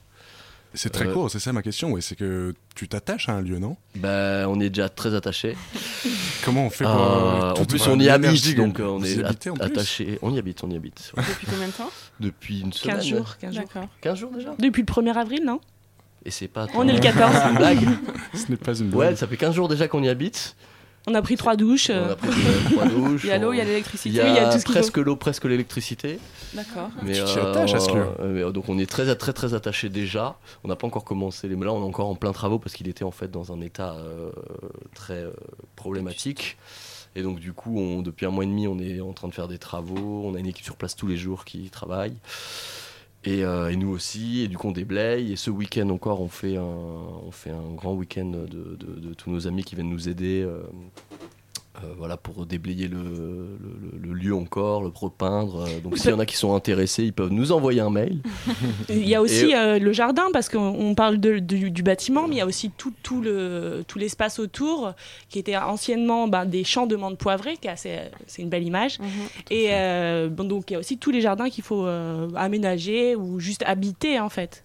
[0.73, 1.91] C'est très Euh, court, c'est ça ma question.
[1.91, 3.77] Ouais, c'est que tu t'attaches à un lieu, non?
[3.95, 5.55] Bah, on est déjà très attaché.
[6.45, 6.93] Comment on fait pour.
[7.01, 10.19] Euh, en plus, on y habite, donc on est attaché.
[10.21, 11.11] On y habite, on y habite.
[11.15, 11.23] ouais.
[11.27, 11.91] Depuis combien de temps?
[12.19, 12.95] Depuis une semaine.
[12.97, 13.63] 15 jours, 15 jours.
[13.63, 13.89] D'accord.
[14.01, 14.55] 15 jours déjà?
[14.59, 15.59] Depuis le 1er avril, non?
[16.25, 16.67] Et c'est pas.
[16.75, 17.31] On est le 14.
[17.35, 17.87] C'est une blague.
[18.33, 19.15] Ce n'est pas une Ouais, blague.
[19.15, 20.55] ça fait 15 jours déjà qu'on y habite.
[21.09, 21.89] On a pris trois douches.
[21.89, 23.21] On a pris euh, trois douches.
[23.23, 24.09] Il y a l'eau, il y a l'électricité.
[24.09, 26.19] Il y a, tout ce qu'il presque l'eau, presque l'électricité.
[26.53, 26.89] D'accord.
[27.01, 28.05] Mais Tu t'y attaches à ce lieu.
[28.19, 30.37] euh, mais, euh, donc on est très très très attaché déjà.
[30.65, 31.55] On n'a pas encore commencé les.
[31.55, 33.61] Mais là on est encore en plein travaux parce qu'il était en fait dans un
[33.61, 34.31] état euh,
[34.95, 35.31] très euh,
[35.77, 36.57] problématique.
[37.15, 39.33] Et donc du coup, on, depuis un mois et demi, on est en train de
[39.33, 40.23] faire des travaux.
[40.25, 42.13] On a une équipe sur place tous les jours qui travaille.
[43.27, 45.33] Et, euh, et nous aussi, et du coup on déblaye.
[45.33, 49.13] Et ce week-end encore, on fait un, on fait un grand week-end de, de- de
[49.13, 50.43] tous nos amis qui viennent nous aider.
[50.47, 50.61] euh,
[51.83, 53.57] euh, voilà, pour déblayer le,
[54.01, 55.61] le- lieu encore, le repeindre.
[55.67, 58.19] Euh, Donc s'il y en a qui sont intéressés, ils peuvent nous envoyer un mail.
[58.89, 61.83] Il y a aussi Et- euh, le jardin, parce qu'on on parle de- du, du
[61.83, 64.93] bâtiment, mais il y a aussi tout, tout le- tout l'espace autour,
[65.29, 68.63] qui était anciennement ben, des champs de menthe poivrée, qui est assez- c'est une belle
[68.63, 68.97] image.
[69.51, 73.15] Et euh, bon, donc il y a aussi tous les jardins qu'il faut euh, aménager
[73.15, 74.63] ou juste habiter, en fait.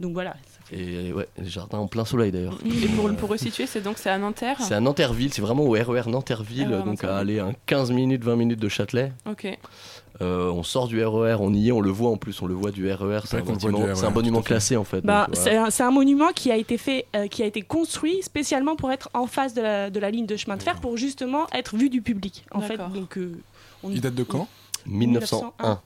[0.00, 0.34] Donc voilà.
[0.76, 2.58] Et ouais, les jardins en plein soleil d'ailleurs.
[2.64, 5.70] Et pour, pour resituer, c'est donc c'est à Nanterre C'est à Nanterville, c'est vraiment au
[5.72, 9.12] RER Nanterville, RER donc à aller un 15 minutes, 20 minutes de Châtelet.
[9.30, 9.56] Ok.
[10.20, 12.54] Euh, on sort du RER, on y est, on le voit en plus, on le
[12.54, 15.00] voit du RER, c'est un, bâtiment- du c'est un monument à classé en fait.
[15.00, 15.64] Bah, c'est voilà.
[15.66, 18.90] un, c'est un monument qui a été fait, euh, qui a été construit spécialement pour
[18.92, 21.76] être en face de la, de la ligne de chemin de fer, pour justement être
[21.76, 22.44] vu du public.
[22.52, 23.32] En fait, donc euh,
[23.82, 24.46] on- Il date de quand?
[24.86, 25.80] 1901.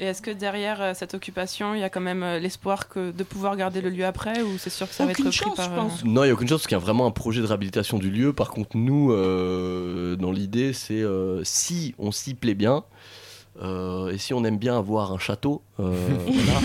[0.00, 3.10] Et est-ce que derrière euh, cette occupation, il y a quand même euh, l'espoir que
[3.10, 5.44] de pouvoir garder le lieu après ou c'est sûr que ça va être Aucune repris
[5.44, 6.04] chance, par je euh, pense.
[6.04, 7.98] Non, il n'y a aucune chance parce qu'il y a vraiment un projet de réhabilitation
[7.98, 8.32] du lieu.
[8.32, 12.84] Par contre, nous, euh, dans l'idée, c'est euh, si on s'y plaît bien.
[13.62, 15.92] euh, et si on aime bien avoir un château, euh,
[16.26, 16.60] voilà,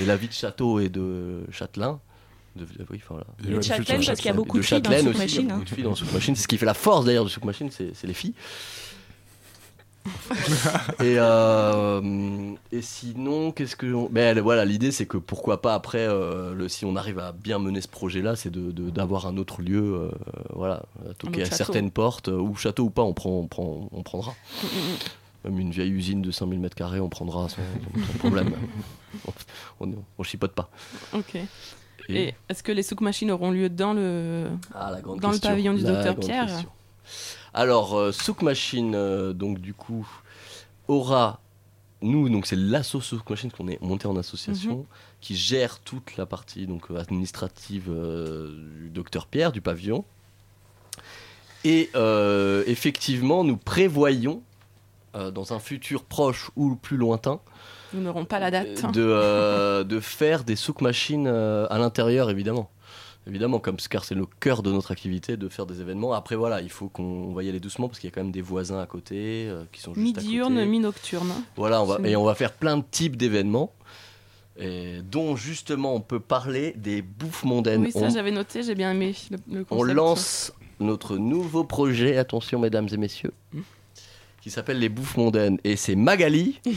[0.00, 2.00] et la vie de château et de châtelain,
[2.56, 3.22] de, oui, enfin.
[3.46, 5.64] Et de Châtelaine, parce qu'il y a beaucoup de filles dans a Machine, beaucoup hein.
[5.64, 6.34] de filles dans Souk Machine.
[6.34, 8.34] C'est ce qui fait la force d'ailleurs de Souk Machine, c'est c'est les filles.
[11.00, 13.92] Et, euh, et sinon, qu'est-ce que.
[13.92, 17.32] on- Ben, voilà, l'idée c'est que pourquoi pas après, euh, le, si on arrive à
[17.32, 20.10] bien mener ce projet-là, c'est de- de- d'avoir un autre lieu, euh,
[20.54, 23.88] voilà, à toquer à certaines portes, euh, ou château ou pas, on, prend, on, prend,
[23.92, 24.32] on prendra.
[24.62, 27.56] Mm, mm, Même une vieille usine de 5000 m2, on prendra sans,
[28.12, 28.52] sans problème.
[29.80, 30.70] on, on, chipote pas.
[31.12, 31.18] mm.
[31.18, 31.34] Ok.
[32.08, 35.30] Et- Et, est-ce que les souk machines auront lieu dans le Ah, dans question.
[35.32, 36.68] le pavillon du La docteur Pierre question.
[37.56, 40.06] Alors, euh, Souk Machine, euh, donc du coup,
[40.88, 41.40] aura.
[42.02, 44.84] Nous, donc c'est l'asso Souk Machine qu'on est monté en association, Mhm.
[45.22, 50.04] qui gère toute la partie donc euh, administrative du docteur Pierre, du pavillon.
[51.64, 51.90] Et
[52.66, 54.42] effectivement, nous prévoyons,
[55.14, 57.40] dans un futur proche ou plus lointain,
[57.94, 58.92] Nous n'aurons pas la date.
[58.92, 62.70] de, euh, de faire des souk machines euh, à l'intérieur, évidemment.
[63.28, 66.12] Évidemment, comme car c'est le cœur de notre activité de faire des événements.
[66.12, 68.22] Après, voilà, il faut qu'on on va y aller doucement parce qu'il y a quand
[68.22, 71.32] même des voisins à côté euh, qui sont juste Mi-diurne, mi-nocturne.
[71.56, 73.72] Voilà, on va, et on va faire plein de types d'événements.
[74.58, 77.82] Et dont justement on peut parler des bouffes mondaines.
[77.82, 79.94] Oui, ça on, j'avais noté, j'ai bien aimé le, le on concept.
[79.96, 83.32] lance notre nouveau projet, attention mesdames et messieurs,
[84.40, 85.58] qui s'appelle les bouffes mondaines.
[85.64, 86.60] Et c'est Magali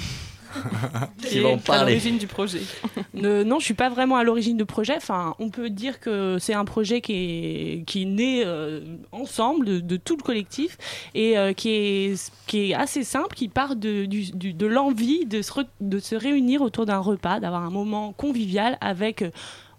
[1.26, 1.92] qui Et va en à parler.
[1.94, 2.62] l'origine du projet.
[3.14, 4.96] Ne- non, je suis pas vraiment à l'origine du projet.
[4.96, 8.82] Enfin, on peut dire que c'est un projet qui est, qui est né euh,
[9.12, 10.78] ensemble de, de tout le collectif
[11.16, 15.26] et euh, qui, est, qui est assez simple, qui part de, du- du- de l'envie
[15.26, 19.24] de se, re- de se réunir autour d'un repas, d'avoir un moment convivial avec.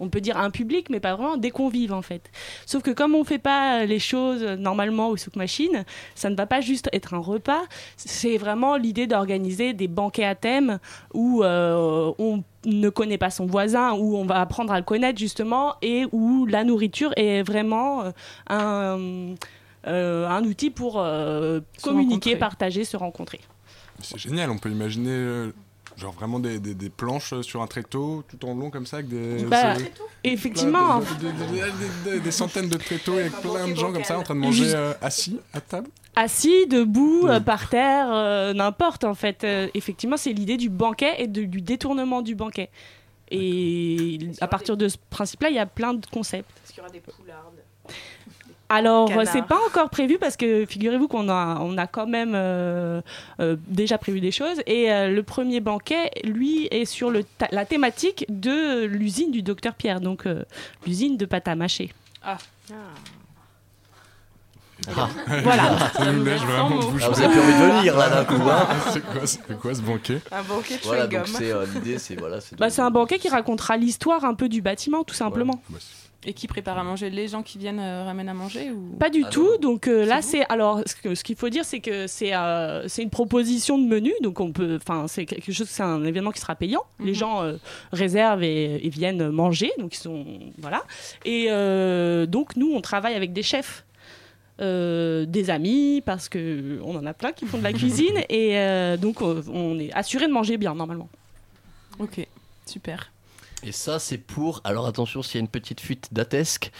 [0.00, 2.30] Euh, on peut dire un public, mais pas vraiment des convives en fait.
[2.66, 5.84] Sauf que comme on fait pas les choses normalement au souk machine,
[6.14, 7.62] ça ne va pas juste être un repas.
[7.96, 10.78] C'est vraiment l'idée d'organiser des banquets à thème
[11.14, 15.18] où euh, on ne connaît pas son voisin, où on va apprendre à le connaître
[15.18, 18.10] justement, et où la nourriture est vraiment euh,
[18.48, 19.34] un,
[19.86, 22.36] euh, un outil pour euh, communiquer, rencontrer.
[22.36, 23.40] partager, se rencontrer.
[24.02, 25.52] C'est génial, on peut imaginer euh,
[26.00, 29.08] genre vraiment des, des- des planches sur un tréteau tout en long comme ça avec
[29.08, 29.44] des.
[29.44, 29.92] Bah, c'est-
[30.24, 31.00] effectivement.
[32.22, 34.92] des centaines de tréteaux avec plein de gens comme ça en train de manger euh,
[35.02, 35.88] assis à table.
[36.16, 39.44] Assis, debout, euh, par terre, euh, n'importe en fait.
[39.44, 42.68] Euh, effectivement, c'est l'idée du banquet et de- du détournement du banquet.
[43.30, 46.50] Et à partir de ce principe-là, il y a plein de concepts.
[46.64, 47.59] Est-ce qu'il y aura des poulardes
[48.70, 52.32] Alors, euh, c'est pas encore prévu parce que figurez-vous qu'on a, on a quand même
[52.34, 53.00] euh,
[53.40, 54.62] euh, déjà prévu des choses.
[54.66, 59.42] Et euh, le premier banquet, lui, est sur le ta- la thématique de l'usine du
[59.42, 60.44] docteur Pierre, donc euh,
[60.86, 61.92] l'usine de pâte à mâcher.
[62.22, 62.38] Ah.
[62.72, 62.74] Ah.
[65.42, 65.90] Voilà.
[65.94, 67.02] Ça nous lèche vraiment de bouche.
[67.04, 68.48] Ah, vous avez plus envie de venir là d'un coup.
[68.48, 68.66] hein.
[68.92, 70.20] c'est quoi, c'est quoi ce banquet?
[70.32, 71.16] Un banquet de Voilà, chewing-gum.
[71.18, 74.32] donc c'est euh, l'idée, c'est voilà, c'est Bah, c'est un banquet qui racontera l'histoire un
[74.34, 75.60] peu du bâtiment, tout simplement.
[76.26, 78.94] Et qui prépare à manger Les gens qui viennent euh, ramènent à manger ou...
[78.98, 79.56] Pas du Ah tout.
[79.56, 83.08] Donc euh, là, c'est alors ce qu'il faut dire, c'est que c'est euh, c'est une
[83.08, 84.12] proposition de menu.
[84.22, 86.82] Donc on peut, enfin, c'est quelque chose, c'est un événement qui sera payant.
[86.98, 87.14] Les Mhm.
[87.14, 87.56] gens euh,
[87.92, 89.72] réservent et, et viennent manger.
[89.78, 90.26] Donc ils sont
[90.58, 90.82] voilà.
[91.24, 93.84] Et euh, donc nous, on travaille avec des chefs.
[94.60, 98.58] euh, des amis parce que on en a plein qui font de la cuisine et
[98.58, 101.08] euh, donc on est assuré de manger bien normalement.
[101.98, 102.26] Ok,
[102.66, 103.10] super.
[103.64, 104.60] Et ça, c'est pour.
[104.64, 106.70] Alors attention, s'il y a une petite fuite datesque,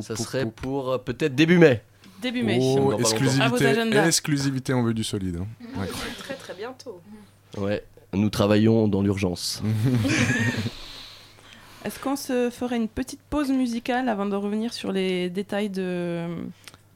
[0.00, 1.82] ça serait pour euh, peut-être début mai.
[2.20, 2.58] Début mai.
[2.60, 3.66] Oh, exclusivité,
[4.06, 5.36] exclusivité, on veut du solide.
[5.36, 5.46] hein.
[5.62, 5.94] Incroyable.
[6.18, 7.00] Très très bientôt.
[7.56, 9.62] Ouais, nous travaillons dans l'urgence.
[11.84, 16.26] Est-ce qu'on se ferait une petite pause musicale avant de revenir sur les détails de,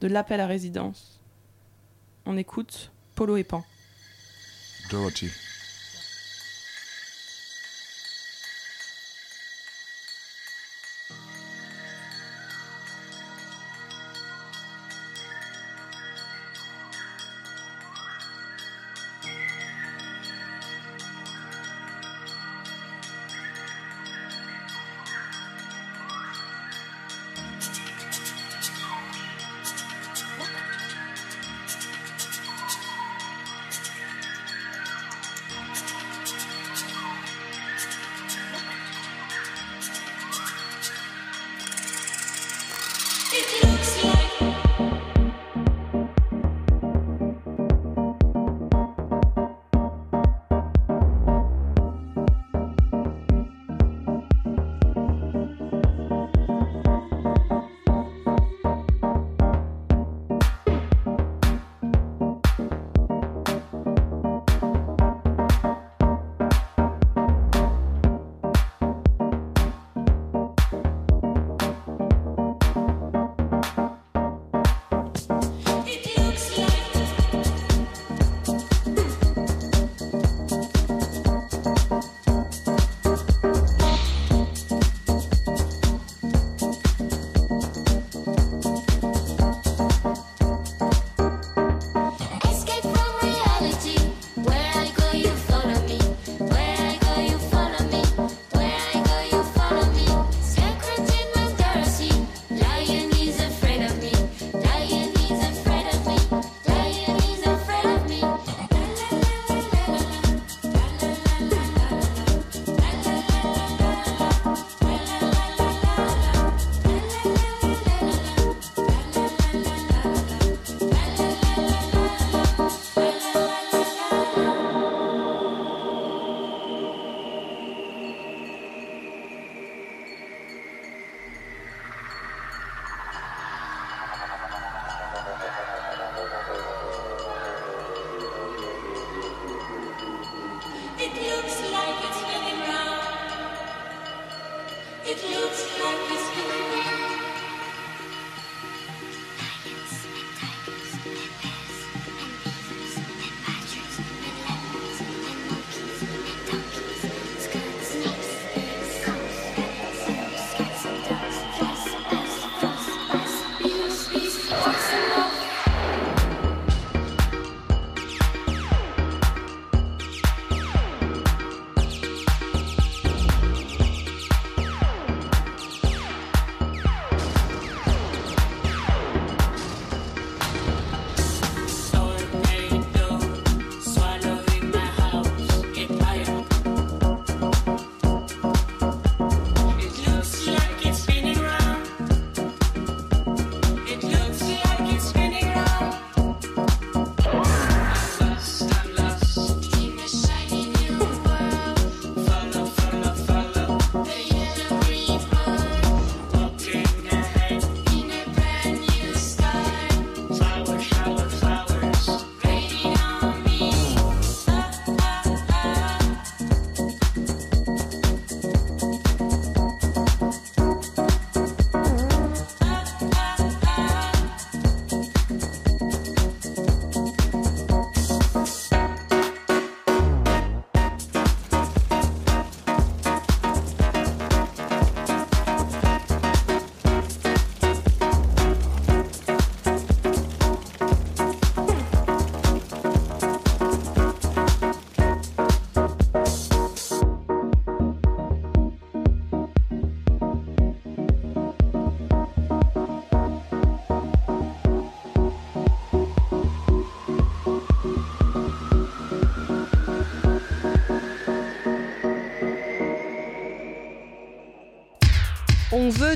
[0.00, 1.20] de l'appel à résidence?
[2.24, 3.64] On écoute Polo et Pan.
[4.90, 5.28] Dorothy.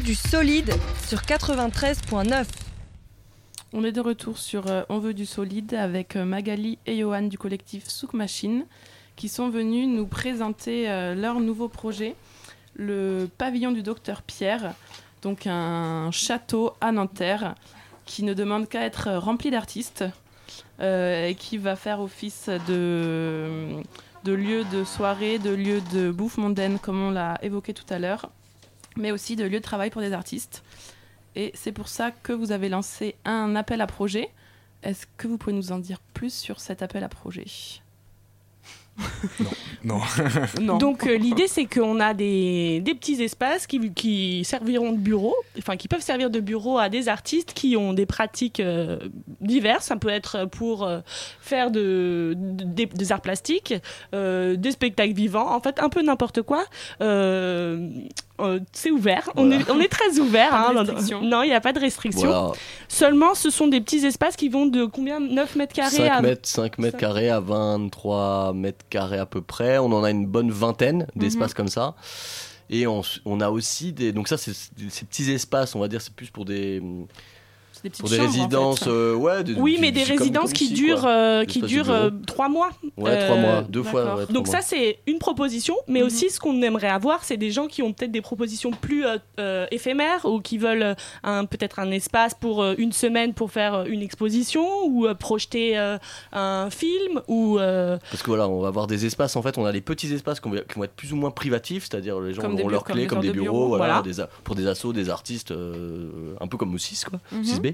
[0.00, 0.72] Du solide
[1.06, 2.46] sur 93.9.
[3.74, 7.22] On est de retour sur euh, On veut du solide avec euh, Magali et Johan
[7.22, 8.64] du collectif Souk Machine
[9.16, 12.14] qui sont venus nous présenter euh, leur nouveau projet,
[12.74, 14.74] le pavillon du docteur Pierre,
[15.20, 17.54] donc un château à Nanterre
[18.06, 20.04] qui ne demande qu'à être rempli d'artistes
[20.80, 23.82] et qui va faire office de
[24.24, 28.30] lieu de soirée, de lieu de bouffe mondaine comme on l'a évoqué tout à l'heure,
[28.96, 30.62] mais aussi de lieu de travail pour des artistes.
[31.36, 34.28] Et c'est pour ça que vous avez lancé un appel à projet.
[34.82, 37.46] Est-ce que vous pouvez nous en dire plus sur cet appel à projet
[39.84, 40.00] Non.
[40.60, 40.76] Non.
[40.78, 45.34] Donc euh, l'idée c'est qu'on a des, des petits espaces qui, qui serviront de bureau,
[45.58, 48.98] enfin qui peuvent servir de bureau à des artistes qui ont des pratiques euh,
[49.40, 49.86] diverses.
[49.86, 51.00] Ça peut être pour euh,
[51.40, 53.74] faire de, de- des, des arts plastiques,
[54.14, 56.64] euh, des spectacles vivants, en fait un peu n'importe quoi.
[58.42, 60.54] Euh, c'est ouvert, on, est, on est très ouvert.
[60.54, 60.84] Hein.
[61.22, 62.28] Non, il n'y a pas de restriction.
[62.28, 62.52] Voilà.
[62.88, 65.20] Seulement, ce sont des petits espaces qui vont de combien?
[65.20, 69.40] 9 mètres carrés 5 à mètres, 5 mètres carrés à 23 mètres carrés à peu
[69.42, 69.78] près.
[69.78, 71.56] On en a une bonne vingtaine d'espaces Mhm.
[71.56, 71.94] comme ça.
[72.70, 74.12] Et on, on a aussi des.
[74.12, 74.52] Donc, ça, c'est
[74.88, 76.82] ces petits espaces, on va dire, c'est plus pour des
[77.82, 79.42] des petites Pour des résidences, euh, ouais.
[79.42, 82.70] Des, oui, mais des, résidences qui, durent, euh, qui durent euh, trois mois.
[82.96, 84.26] Ouais, trois mois, deux fois.
[84.30, 86.06] Donc ça, c'est une proposition, mais mhm.
[86.06, 89.04] aussi ce qu'on aimerait avoir, c'est des gens qui ont peut-être des propositions plus
[89.70, 95.06] éphémères ou qui veulent peut-être un espace pour une semaine pour faire une exposition ou
[95.14, 95.76] projeter
[96.32, 97.56] un film ou.
[97.56, 99.36] Parce que voilà, on va avoir des espaces.
[99.36, 102.20] En fait, on a les petits espaces qui vont, être plus ou moins privatifs, c'est-à-dire
[102.20, 103.78] les gens auront leurs clés comme des bureaux,
[104.44, 107.71] pour des assos, des artistes, un peu comme au 6 quoi, mhm.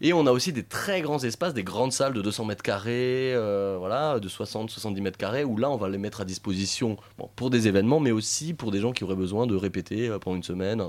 [0.00, 3.32] Et on a aussi des très grands espaces, des grandes salles de 200 mètres carrés,
[3.34, 6.96] euh, voilà, de 60-70 mètres carrés, où là on va les mettre à disposition
[7.36, 10.36] pour des événements, mais aussi pour des gens qui auraient besoin de répéter euh, pendant
[10.36, 10.82] une semaine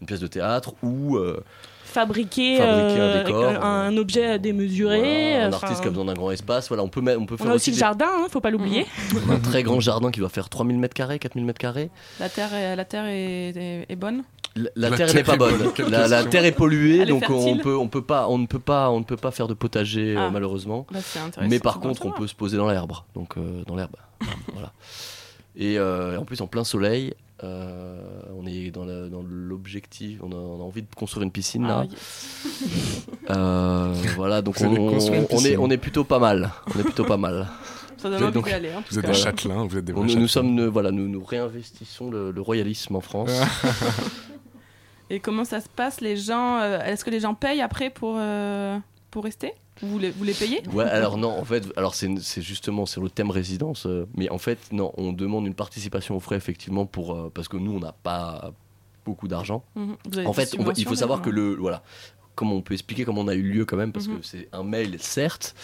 [0.00, 1.42] une pièce de théâtre ou euh,
[1.84, 5.32] fabriquer, un, décor, un, objet démesuré.
[5.32, 6.68] Voilà, un artiste qui a besoin d'un grand espace.
[6.68, 7.80] Voilà, on peut, faire on a aussi, le des...
[7.80, 8.86] jardin, hein, faut pas l'oublier.
[9.30, 11.88] Un très grand jardin qui doit faire 3000 m2, 4000 m2.
[12.20, 14.22] La terre la terre est bonne
[14.76, 15.54] la, terre n'est pas bonne.
[15.90, 18.58] La, terre est polluée, Elle est donc on peut, on peut pas, on ne peut
[18.58, 20.30] pas, on ne peut pas faire de potager euh, Ah.
[20.30, 20.86] malheureusement.
[20.92, 21.00] Bah,
[21.48, 23.96] Mais par contre, on peut se poser dans l'herbe, donc euh, dans l'herbe.
[24.52, 24.72] voilà.
[25.56, 28.00] Et euh, en plus, en plein soleil, euh,
[28.36, 28.84] on est dans
[29.28, 30.18] l'objectif.
[30.22, 31.84] On, a- on a envie de construire une piscine là.
[31.84, 33.06] Ah, yes.
[33.30, 34.94] Euh, voilà, donc on, est,
[35.28, 35.56] piscine.
[35.58, 36.50] on est plutôt pas mal.
[36.74, 37.46] On est plutôt pas mal.
[37.96, 38.70] Ça donne Vous êtes envie aller.
[38.92, 40.42] Vous des châtelains, vous êtes des On- vrais nous, châtelains.
[40.44, 43.30] nous sommes, voilà, nous, nous réinvestissons le, le royalisme en France.
[45.10, 48.16] Et comment ça se passe Les gens, euh, est-ce que les gens payent après pour
[48.18, 48.78] euh,
[49.10, 49.52] pour rester?
[49.80, 50.60] Vous les, vous les payez?
[50.72, 54.28] Ouais, alors non, en fait, alors c'est c'est justement sur le thème résidence, euh, mais
[54.30, 57.78] en fait, non, on demande une participation aux frais effectivement pour parce que nous on
[57.80, 58.52] n'a pas
[59.04, 59.64] beaucoup d'argent.
[59.76, 59.96] Mhm.
[60.26, 61.82] En fait, va- il faut savoir que le voilà.
[62.34, 64.18] Comment on peut expliquer comment on a eu lieu quand même parce Mhm.
[64.20, 65.56] que c'est un mail certes,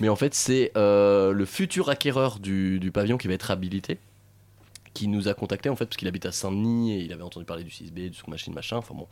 [0.00, 3.98] mais en fait c'est euh, le futur acquéreur du, du pavillon qui va être habilité
[4.94, 7.44] qui nous a contacté en fait parce qu'il habite à Saint-Denis et il avait entendu
[7.44, 9.06] parler du 6B, du machine machin, enfin bon.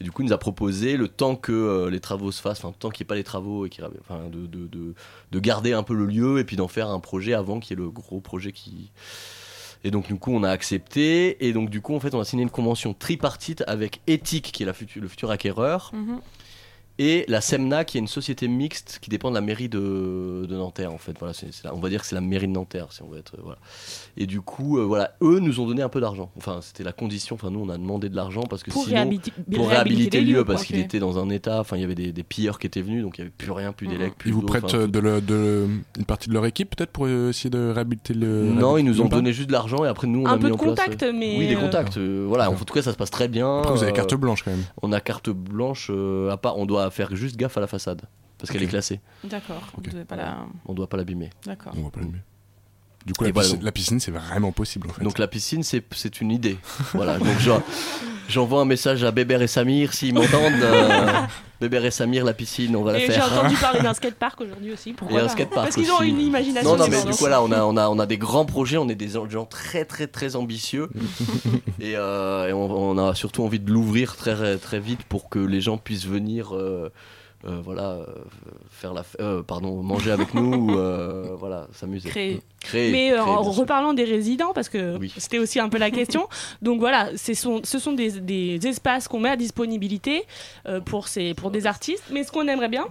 [0.00, 2.58] Et du coup, il nous a proposé le temps que euh, les travaux se fassent,
[2.60, 4.94] enfin, le temps qu'il n'y ait pas les travaux et qu'il enfin, de, de, de,
[5.30, 7.80] de garder un peu le lieu et puis d'en faire un projet avant qu'il y
[7.80, 8.90] ait le gros projet qui.
[9.84, 11.44] Et donc, du coup, on a accepté.
[11.46, 14.62] Et donc, du coup, en fait, on a signé une convention tripartite avec Ethic, qui
[14.62, 16.20] est la le futur acquéreur, Mhm.
[17.02, 20.54] Et la SEMNA, qui est une société mixte qui dépend de la mairie de, de
[20.54, 21.16] Nanterre, en fait.
[21.18, 21.32] Voilà,
[21.64, 23.36] la- on va dire que c'est la mairie de Nanterre, si on veut être.
[23.36, 23.58] euh, voilà.
[24.18, 26.30] Et du coup, euh, voilà, eux nous ont donné un peu d'argent.
[26.36, 27.36] Enfin, c'était la condition.
[27.36, 30.20] Enfin, nous, on a demandé de l'argent parce que Pour sinon, réhabiti- pour réhabiliter réhabiliter
[30.20, 31.60] le lieu, parce qu'il était dans un état.
[31.60, 33.50] Enfin, il y avait des, des pilleurs qui étaient venus, donc il n'y avait plus
[33.50, 36.76] rien, plus d'élec, plus Ils vous prêtent euh, de, le- une partie de leur équipe
[36.76, 38.44] peut-être pour essayer de réhabiliter le.
[38.44, 40.44] Non, ils nous ont donné juste de l'argent et après nous on Un a peu
[40.44, 40.68] mis de en place.
[40.76, 41.96] contact, mais, oui, des contacts.
[41.96, 43.60] euh, voilà, en tout cas ça se passe très bien.
[43.60, 44.64] Après, vous avez carte blanche quand même.
[44.82, 45.88] On a carte blanche.
[45.90, 48.02] euh, à part, on doit faire juste gaffe à la façade
[48.38, 49.00] parce qu'elle est classée.
[49.24, 49.72] D'accord.
[50.08, 50.46] Pas.
[50.66, 51.30] On doit pas l'abîmer.
[51.44, 51.74] D'accord.
[51.76, 52.20] On voit pas le mieux.
[53.06, 55.02] Du coup, Et la, voilà, piscine, donc- la piscine, c'est vraiment possible en fait.
[55.04, 56.58] Donc la piscine, c'est c'est une idée.
[56.94, 57.18] voilà.
[57.18, 57.62] Donc j'en-
[58.28, 60.62] j'envoie un message à Bébert et Samir s'ils m'entendent.
[60.62, 61.06] euh,
[61.60, 63.32] Bébert et Samir, la piscine, on va la Et j'ai faire.
[63.32, 64.90] entendu parler d'un skatepark aujourd'hui aussi.
[64.90, 66.70] Et Pourquoi un pas skatepark Parce qu'ils ont une imagination.
[66.70, 68.76] Non, non, mais du coup, là, on a, on, a, on a des grands projets,
[68.78, 70.88] on est des gens très, très, très ambitieux.
[71.80, 75.38] et euh, et on, on a surtout envie de l'ouvrir très, très vite pour que
[75.38, 76.54] les gens puissent venir.
[76.54, 76.90] euh,
[77.46, 78.04] euh, voilà, euh,
[78.70, 82.08] faire la, euh, pardon, manger avec nous, ou, voilà, s'amuser.
[82.08, 82.42] Créer.
[82.60, 82.92] Créer.
[82.92, 86.28] Mais créer, en reparlant des résidents, parce que c'était aussi un peu la question,
[86.62, 90.24] donc voilà, ce sont, ce sont des, des espaces qu'on met à disponibilité
[90.84, 92.86] pour, ces, pour des artistes, mais ce qu'on aimerait bien,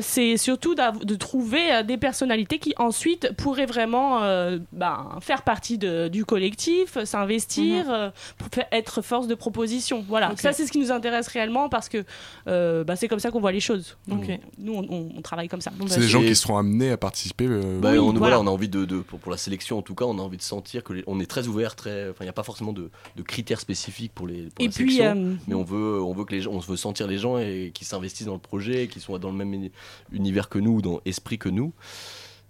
[0.00, 5.78] c'est surtout de trouver euh, des personnalités qui ensuite pourraient vraiment euh, ben, faire partie
[5.78, 10.04] de- du collectif, euh, s'investir, euh, pour faire- être force de proposition.
[10.08, 12.04] Voilà, ça c'est ce qui nous intéresse réellement parce que
[12.48, 13.96] euh, bah, c'est comme ça qu'on voit les choses.
[14.08, 14.26] Donc.
[14.58, 15.70] Nous, on, on- on travaille comme ça.
[15.88, 17.46] C'est des gens qui seront amenés à participer.
[17.48, 18.18] euh, Bah, Oui, on, voilà.
[18.18, 18.40] voilà.
[18.40, 20.36] on a envie de, de- pour, pour la sélection en tout cas, on a envie
[20.36, 22.72] de sentir que les- on est très ouvert, très, enfin il n'y a pas forcément
[22.72, 26.02] de, de critères spécifiques pour les pour Et la puis, sélection, euh, mais on veut
[26.02, 28.38] on veut que les gens, on veut sentir les gens et qui s'investissent dans le
[28.40, 29.69] projet, qui sont dans le même
[30.12, 31.72] uni- univers que nous, dans esprit que nous.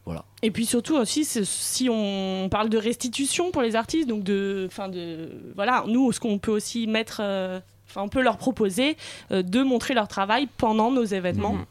[0.07, 0.25] Voilà.
[0.43, 4.89] Et puis surtout aussi, si on parle de restitution pour les artistes, donc de, enfin
[4.89, 8.97] de, voilà, nous, ce qu'on peut aussi mettre, euh, enfin, on peut leur proposer
[9.31, 11.53] euh, de montrer leur travail pendant nos événements.
[11.53, 11.65] Mhm.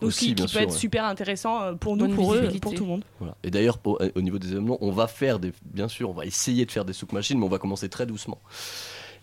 [0.00, 0.76] Donc, Aussi, qui, peut sûr, être ouais.
[0.76, 3.04] super intéressant euh, pour nous, Bonne pour eux, pour tout le monde.
[3.18, 3.36] Voilà.
[3.42, 6.24] Et d'ailleurs, au, au niveau des événements, on va faire des, bien sûr, on va
[6.24, 8.38] essayer de faire des souk machines, mais on va commencer très doucement.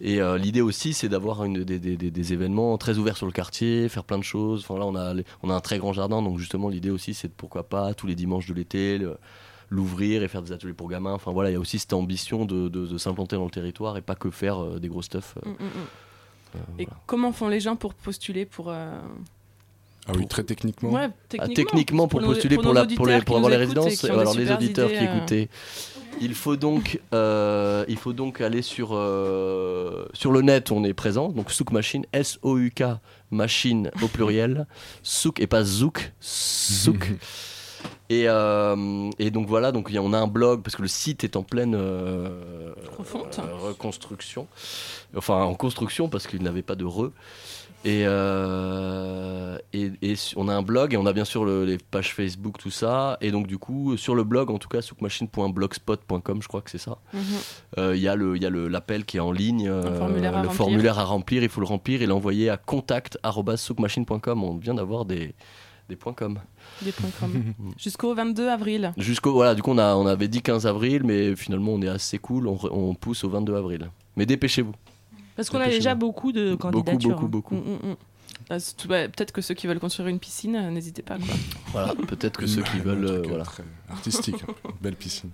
[0.02, 3.32] Et euh, l'idée aussi, c'est d'avoir des, des- des- des événements très ouverts sur le
[3.32, 4.62] quartier, faire plein de choses.
[4.68, 7.14] Enfin là, on a, les- on a un très grand jardin, donc justement, l'idée aussi,
[7.14, 9.00] c'est de pourquoi pas tous les dimanches de l'été
[9.70, 11.14] l'ouvrir et faire des ateliers pour gamins.
[11.14, 13.98] Enfin voilà, il y a aussi cette ambition de, de- de s'implanter dans le territoire
[13.98, 15.36] et pas que faire euh, des gros stuff.
[15.46, 15.70] euh, Mm, mm, mm.
[16.56, 17.02] euh, Et voilà.
[17.08, 18.92] comment font les gens pour postuler pour euh,
[20.08, 20.92] Ah oui, très techniquement.
[20.92, 21.56] Ouais, Ah, techniquement.
[21.56, 23.50] techniquement, pour, Pour nos- postuler pour pour, nos la, pour, les- auditeurs pour qui avoir
[23.50, 25.16] les résidences, alors les auditeurs idées, qui euh.
[25.18, 25.50] écoutaient,
[26.22, 30.94] il faut donc, euh, il faut donc aller sur, euh, sur le net, on est
[30.94, 32.84] présent, donc Souk Machine, S-O-U-K,
[33.32, 34.68] machine au pluriel,
[35.04, 37.14] Souk et pas Zouk, Souk.
[38.10, 40.82] Et, euh, et donc voilà, donc il y a- on a un blog parce que
[40.84, 42.30] le site est en pleine euh,
[43.40, 44.48] euh, reconstruction,
[45.16, 47.12] enfin en construction parce qu'il n'avait pas de re.
[47.86, 51.66] Et, euh, et, et su- on a un blog et on a bien sûr le-
[51.66, 53.18] les pages Facebook, tout ça.
[53.22, 56.80] Et donc du coup, sur le blog, en tout cas, soukmachine.blogspot.com, je crois que c'est
[56.80, 56.98] ça.
[57.14, 57.22] Mhm.
[57.78, 60.32] Euh, Il y a il y a le- l'appel qui est en ligne, euh, formulaire
[60.32, 60.54] le remplir.
[60.54, 64.44] formulaire à remplir, il faut le remplir et l'envoyer à contact@soukmachine.com.
[64.44, 65.36] On vient d'avoir des,
[65.90, 66.40] des points com.
[66.82, 67.32] Des points com.
[67.78, 68.94] Jusqu'au 22 avril.
[68.98, 71.88] Jusqu'au voilà, du coup on, a, on avait dit 15 avril, mais finalement on est
[71.90, 73.90] assez cool, on pousse au 22 avril.
[74.16, 74.74] Mais dépêchez-vous.
[75.36, 77.10] Parce qu'on a déjà beaucoup de candidatures.
[77.20, 77.30] beaucoup, hein.
[77.30, 77.56] beaucoup.
[77.56, 77.96] Mm, mm, mm.
[78.50, 81.18] Bah, tout- bah, Peut-être que ceux qui veulent construire une piscine, euh, n'hésitez pas.
[81.18, 81.36] Quoi.
[81.72, 83.06] Voilà, peut-être que ceux qui veulent.
[83.06, 83.44] euh, truc, voilà.
[83.44, 84.54] très artistique, hein.
[84.82, 85.32] belle piscine.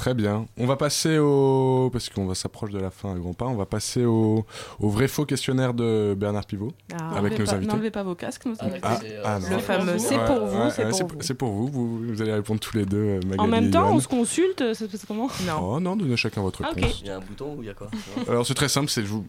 [0.00, 0.46] Très bien.
[0.56, 1.90] On va passer au.
[1.92, 3.44] Parce qu'on va s'approche de la fin à grands pas.
[3.44, 4.46] On va passer au,
[4.78, 6.72] au vrai faux questionnaire de Bernard Pivot.
[6.98, 7.18] Ah.
[7.18, 7.70] Avec nos pas- invités.
[7.70, 8.80] N'enlevez pas vos casques, nos invités.
[8.82, 9.58] Ah, C'est, euh, ah, le non.
[9.58, 11.16] fameux c'est pour vous, ouais, c'est ouais, pour vous.
[11.20, 11.66] C'est pour vous.
[11.68, 11.98] vous.
[12.14, 15.04] vous allez répondre tous les deux, euh, Magali En même temps, on se consulte, passe
[15.06, 15.74] comment Non.
[15.74, 17.00] Oh non, donnez chacun votre Ah, réponse.
[17.02, 17.90] Il y a un bouton ou il y a quoi
[18.28, 19.26] Alors c'est très simple, c'est vous-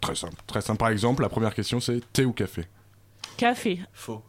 [0.00, 0.78] très simple, très simple.
[0.78, 2.66] Par exemple, la première question c'est thé ou café?
[3.36, 3.80] Café.
[3.92, 4.22] Faux.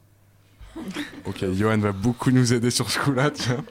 [1.25, 3.63] Ok, Johan va beaucoup nous aider sur ce coup-là, tiens.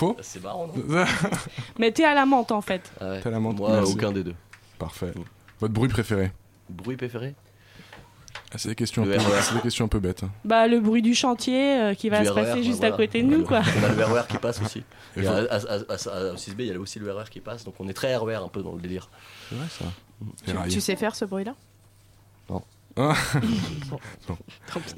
[0.00, 1.04] Faux C'est marrant, non
[1.78, 2.90] Mais t'es à la menthe en fait.
[3.00, 3.20] Ah ouais.
[3.20, 3.92] T'as la menthe Moi, Merci.
[3.92, 4.34] aucun des deux.
[4.78, 5.12] Parfait.
[5.60, 6.32] Votre bruit préféré
[6.70, 7.34] Bruit préféré
[8.50, 9.42] Ah, C'est des questions, un peu, RER.
[9.42, 10.22] c'est des questions un peu bêtes.
[10.22, 10.30] hein.
[10.46, 12.94] Bah le bruit du chantier euh, qui va Du se RER, passer juste voilà.
[12.94, 13.60] à côté de nous quoi.
[13.78, 14.82] On a le RER qui passe aussi.
[15.16, 17.24] Et Et faut- à, à- à- à- au 6B, il y a aussi le RER
[17.30, 19.10] qui passe, donc on est très RER un peu dans le délire.
[19.50, 20.64] C'est vrai ça.
[20.70, 21.54] Tu, sais faire ce bruit-là?
[22.96, 23.14] Ah.
[23.90, 24.36] Non.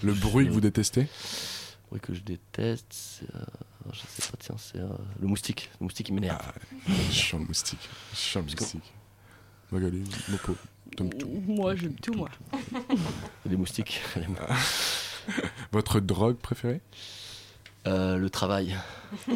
[0.02, 1.02] Le bruit que vous détestez?
[1.02, 1.08] Le
[1.90, 3.26] bruit que je déteste, c'est.
[3.34, 3.40] euh,
[3.92, 4.88] je sais pas, tiens, c'est euh,
[5.20, 5.70] le moustique.
[5.80, 6.38] Le moustique qui m'énerve.
[6.40, 7.88] Ah, Chant le moustique.
[8.14, 8.92] Chant le moustique.
[9.70, 10.54] Magali, Mopo,
[10.96, 11.28] t'aimes tout.
[11.46, 12.28] Moi j'aime tout moi.
[13.48, 14.00] Les moustiques.
[15.72, 16.80] Votre drogue préférée
[17.86, 18.76] Euh, le travail.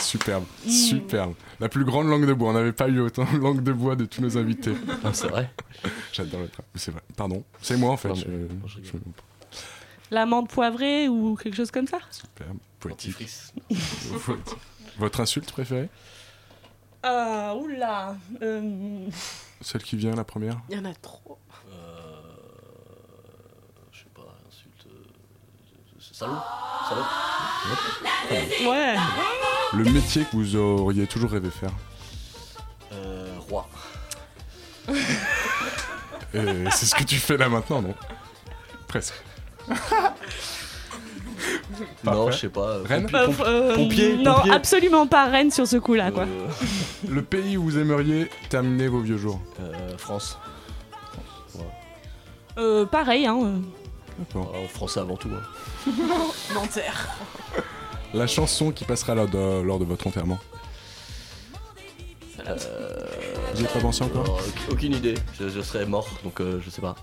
[0.00, 1.34] Superbe, superbe.
[1.60, 2.50] La plus grande langue de bois.
[2.50, 4.72] On n'avait pas eu autant de langue de bois de tous nos invités.
[5.04, 5.50] Ah, c'est vrai
[6.12, 6.70] J'adore le travail.
[6.74, 7.02] C'est vrai.
[7.16, 7.44] Pardon.
[7.60, 8.08] C'est moi en fait.
[8.08, 8.78] Non, mais- je- non, je
[10.10, 12.58] je- La menthe poivrée ou quelque chose comme ça Superbe.
[12.78, 13.26] Poétique.
[14.98, 15.88] Votre insulte préférée
[17.02, 18.16] Ah oula.
[18.42, 19.06] Euh,
[19.60, 21.38] Celle qui vient, la première Il y en a trop.
[21.70, 22.22] Euh,
[23.92, 24.86] je sais pas, insulte.
[24.86, 26.36] euh, salaud
[26.88, 27.04] Salaud
[28.70, 28.96] Ouais.
[29.72, 31.72] Le métier que vous auriez toujours rêvé faire
[32.92, 33.68] Euh, roi.
[36.34, 37.94] Et c'est ce que tu fais là maintenant, non?
[38.88, 39.14] Presque.
[42.04, 42.60] Non, je sais pas.
[42.68, 44.52] euh, Reine pompier, Euh, pomp- euh, pompier, Non, pompier.
[44.52, 46.22] absolument pas reine sur ce coup-là quoi.
[46.24, 46.46] Euh,
[47.08, 49.40] Le pays où vous aimeriez terminer vos vieux jours?
[49.60, 50.38] Euh, France.
[52.58, 53.38] Euh, pareil hein.
[53.42, 53.58] euh.
[54.18, 54.54] D'accord.
[54.54, 55.28] En français avant tout.
[55.30, 55.92] hein.
[56.54, 57.08] Menteur.
[58.12, 60.38] La chanson qui passera lors de, lors de votre enterrement
[62.46, 62.56] Euh,
[63.54, 64.40] Vous pas pensé encore?
[64.70, 65.14] aucune idée.
[65.38, 66.96] Je, je serais mort, donc euh, je sais pas.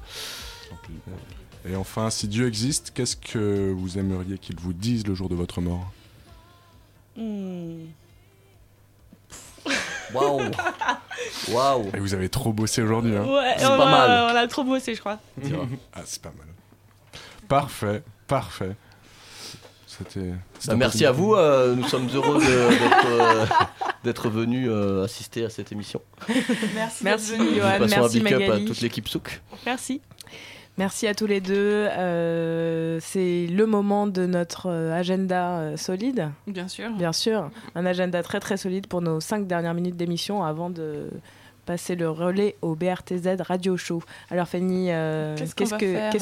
[1.70, 5.36] Et enfin, si Dieu existe, qu'est-ce que vous aimeriez qu'il vous dise le jour de
[5.36, 5.92] votre mort?
[7.18, 7.86] Hmm.
[10.14, 10.40] Waouh
[11.52, 13.16] Waouh Et vous avez trop bossé aujourd'hui.
[13.18, 13.26] Hein.
[13.26, 14.34] Ouais, C'est on, pas a- mal.
[14.34, 15.20] on a trop bossé, je crois.
[15.94, 16.48] ah, c'est pas mal.
[17.50, 18.76] Parfait, parfait.
[19.86, 20.32] C'était.
[20.68, 23.46] Bah, merci à vous, euh, nous sommes heureux d'être euh,
[24.04, 26.02] d'être venus euh, assister à cette émission.
[26.76, 27.78] Merci, Merci, Nous Johan.
[27.80, 29.42] passons un Merci big up à toute l'équipe Souk.
[29.66, 30.02] Merci.
[30.78, 31.88] Merci à tous les deux.
[31.90, 36.30] Euh, c'est le moment de notre euh, agenda euh, solide.
[36.46, 36.92] Bien sûr.
[36.92, 37.50] Bien sûr.
[37.76, 41.10] Un agenda très très solide pour nos cinq dernières minutes d'émission avant de
[41.66, 44.02] passer le relais au BRTZ Radio Show.
[44.32, 45.56] Alors Fanny, euh, Qu'est-ce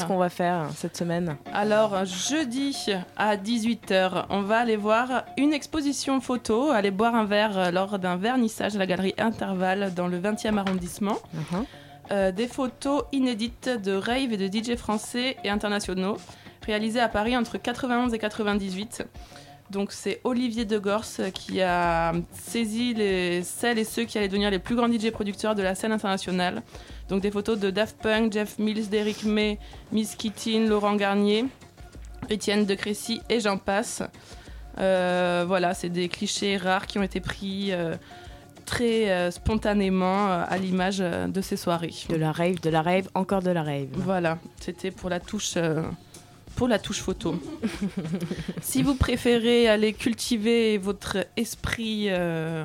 [0.06, 1.36] qu'on va que- faire va cette semaine?
[1.54, 2.76] Alors, jeudi
[3.16, 8.16] à 18h, on va aller voir une exposition photo, aller boire un verre lors d'un
[8.16, 11.18] vernissage à la galerie Intervalle dans le 20e arrondissement.
[11.34, 11.66] Mhm.
[12.12, 16.18] Euh, des photos inédites de rave et de DJ français et internationaux
[16.66, 19.04] réalisées à Paris entre 91 et 98.
[19.72, 24.60] Donc c'est Olivier Degors qui a saisi les, celles et ceux qui allaient devenir les
[24.60, 26.62] plus grands DJ producteurs de la scène internationale.
[27.10, 29.58] Donc des photos de Daft Punk, Jeff Mills, Derrick May,
[29.92, 31.46] Miss Keating, Laurent Garnier,
[32.30, 34.04] Étienne de Crécy et j'en passe.
[34.78, 37.96] Euh, voilà, c'est des clichés rares qui ont été pris euh,
[38.66, 41.94] très euh, spontanément euh, à l'image euh, de ces soirées.
[42.10, 43.88] De la rave, de la rave, encore de la rave.
[43.94, 45.58] Voilà, c'était pour la touche
[46.56, 47.36] pour la touche photo.
[48.62, 52.64] si vous préférez aller cultiver votre esprit euh,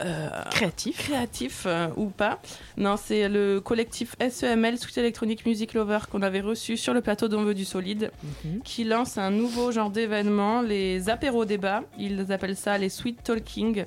[0.00, 2.40] euh, créatif, créatif euh, ou pas,
[2.76, 7.28] non, c'est le collectif SEML Sweet Electronic Music Lover qu'on avait reçu sur le plateau
[7.28, 8.10] d'On veut du solide,
[8.44, 8.60] Mhm.
[8.64, 11.82] qui lance un nouveau genre d'événement, les apéros débats.
[11.98, 13.84] Ils appellent ça les Sweet Talking.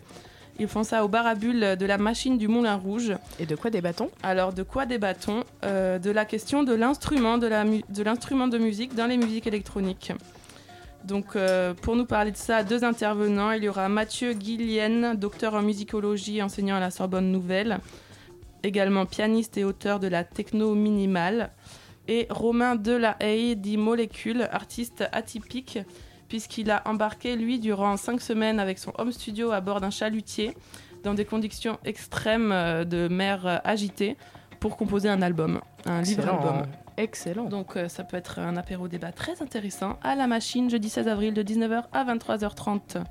[0.59, 3.13] Ils font ça au bar à bulles de la machine du Moulin Rouge.
[3.39, 7.47] Et de quoi débat-on Alors, de quoi débat-on Euh, De la question de l'instrument, de,
[7.47, 10.13] la de l'instrument de musique dans les musiques électroniques.
[11.03, 13.51] Donc, euh, pour nous parler de ça, deux intervenants.
[13.51, 17.79] Il y aura Mathieu Guillienne, docteur en musicologie, enseignant à la Sorbonne Nouvelle,
[18.63, 21.51] également pianiste et auteur de la techno minimale,
[22.07, 25.79] et Romain Delahaye, dit Molécule, artiste atypique,
[26.31, 30.55] puisqu'il a embarqué, lui, durant cinq semaines avec son home studio à bord d'un chalutier,
[31.03, 34.15] dans des conditions extrêmes euh, de mer euh, agitée,
[34.61, 36.67] pour composer un album, un livre-album.
[36.95, 37.49] Excellent.
[37.49, 41.09] Donc euh, ça peut être un apéro débat très intéressant à la machine jeudi 16
[41.09, 43.03] avril de 19h à 23h30.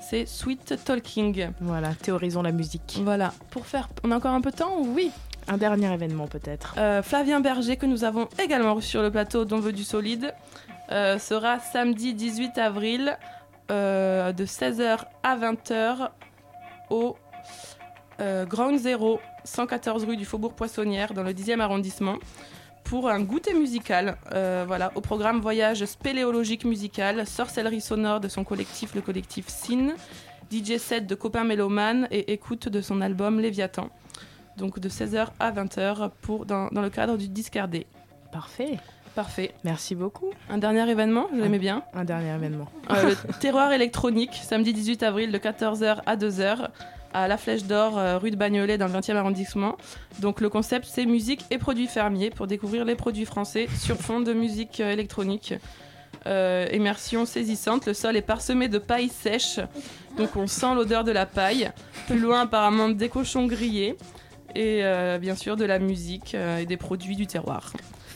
[0.00, 1.50] C'est Sweet Talking.
[1.60, 2.98] Voilà, théorisons la musique.
[3.04, 3.88] Voilà, pour faire...
[4.02, 5.12] On a encore un peu de temps Oui?
[5.46, 6.74] Un dernier événement peut-être.
[6.78, 10.34] Euh, Flavien Berger, que nous avons également reçu sur le plateau d'On veut du solide,
[10.90, 13.18] euh, sera samedi 18 avril
[13.70, 16.10] euh, de 16h à 20h
[16.90, 17.16] au
[18.20, 22.16] euh, Ground Zero, 114 rue du Faubourg Poissonnière, dans le 10e arrondissement,
[22.84, 24.18] pour un goûter musical.
[24.32, 29.94] Euh, voilà, au programme voyage spéléologique musical, sorcellerie sonore de son collectif, le collectif Sin,
[30.52, 33.88] DJ set de copains mélomanes et écoute de son album Léviathan.
[34.56, 37.86] Donc de 16h à 20h pour, dans, dans le cadre du Discardé.
[38.30, 38.78] Parfait.
[39.14, 39.54] Parfait.
[39.62, 40.30] Merci beaucoup.
[40.50, 41.84] Un dernier événement, je l'aimais bien.
[41.94, 42.66] Un dernier événement.
[42.90, 46.68] Euh, le terroir électronique, samedi 18 avril de 14h à 2h
[47.14, 49.76] à la Flèche d'Or, euh, rue de Bagnolet, dans le 20e arrondissement.
[50.18, 54.20] Donc le concept, c'est musique et produits fermiers pour découvrir les produits français sur fond
[54.20, 55.54] de musique euh, électronique.
[56.26, 59.60] Euh, immersion saisissante, le sol est parsemé de paille sèche,
[60.16, 61.70] donc on sent l'odeur de la paille.
[62.06, 63.96] Plus loin, apparemment, des cochons grillés.
[64.56, 67.72] Et euh, bien sûr, de la musique et des produits du terroir.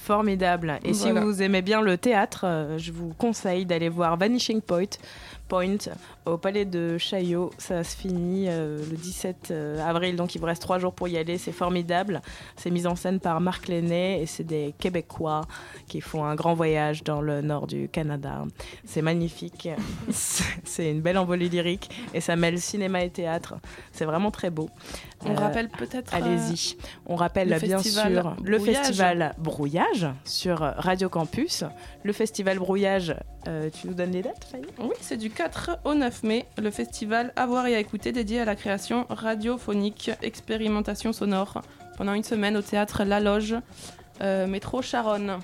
[0.09, 0.78] Formidable.
[0.86, 1.20] Et Voilà.
[1.20, 4.96] si vous aimez bien le théâtre, euh, je vous conseille d'aller voir Vanishing Point,
[5.48, 5.76] Point
[6.32, 7.50] au Palais de Chaillot.
[7.58, 11.08] Ça se finit euh, le 17 euh, avril, donc il vous reste trois jours pour
[11.08, 11.38] y aller.
[11.38, 12.20] C'est formidable.
[12.56, 15.42] C'est mis en scène par Marc Lenné et c'est des Québécois
[15.86, 18.44] qui font un grand voyage dans le nord du Canada.
[18.84, 19.68] C'est magnifique.
[20.64, 23.56] C'est- une belle envolée lyrique et ça mêle cinéma et théâtre.
[23.92, 24.70] C'est vraiment très beau.
[25.26, 26.14] On Euh, rappelle peut-être.
[26.14, 26.76] Allez-y.
[27.06, 28.76] On rappelle le bien festival sûr le Brouillage.
[28.86, 31.64] festival Brouillage sur Radio Campus.
[32.04, 33.14] Le festival Brouillage,
[33.48, 34.66] euh, tu nous donnes les dates, Fanny?
[34.78, 38.40] Oui, c'est du 4 au 9 mai, le festival À voir et à écouter dédié
[38.40, 41.62] à la création radiophonique, expérimentation sonore,
[41.96, 43.56] pendant une semaine au théâtre La Loge,
[44.20, 45.38] euh, métro Charonne.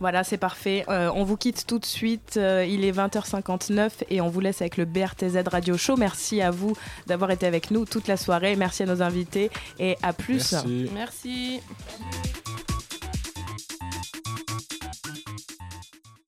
[0.00, 0.84] Voilà, c'est parfait.
[0.88, 2.36] Euh, on vous quitte tout de suite.
[2.36, 5.96] Euh, il est 20h59 et on vous laisse avec le BRTZ Radio Show.
[5.96, 6.74] Merci à vous
[7.06, 8.54] d'avoir été avec nous toute la soirée.
[8.54, 10.52] Merci à nos invités et à plus.
[10.52, 10.90] Merci.
[10.94, 11.60] Merci.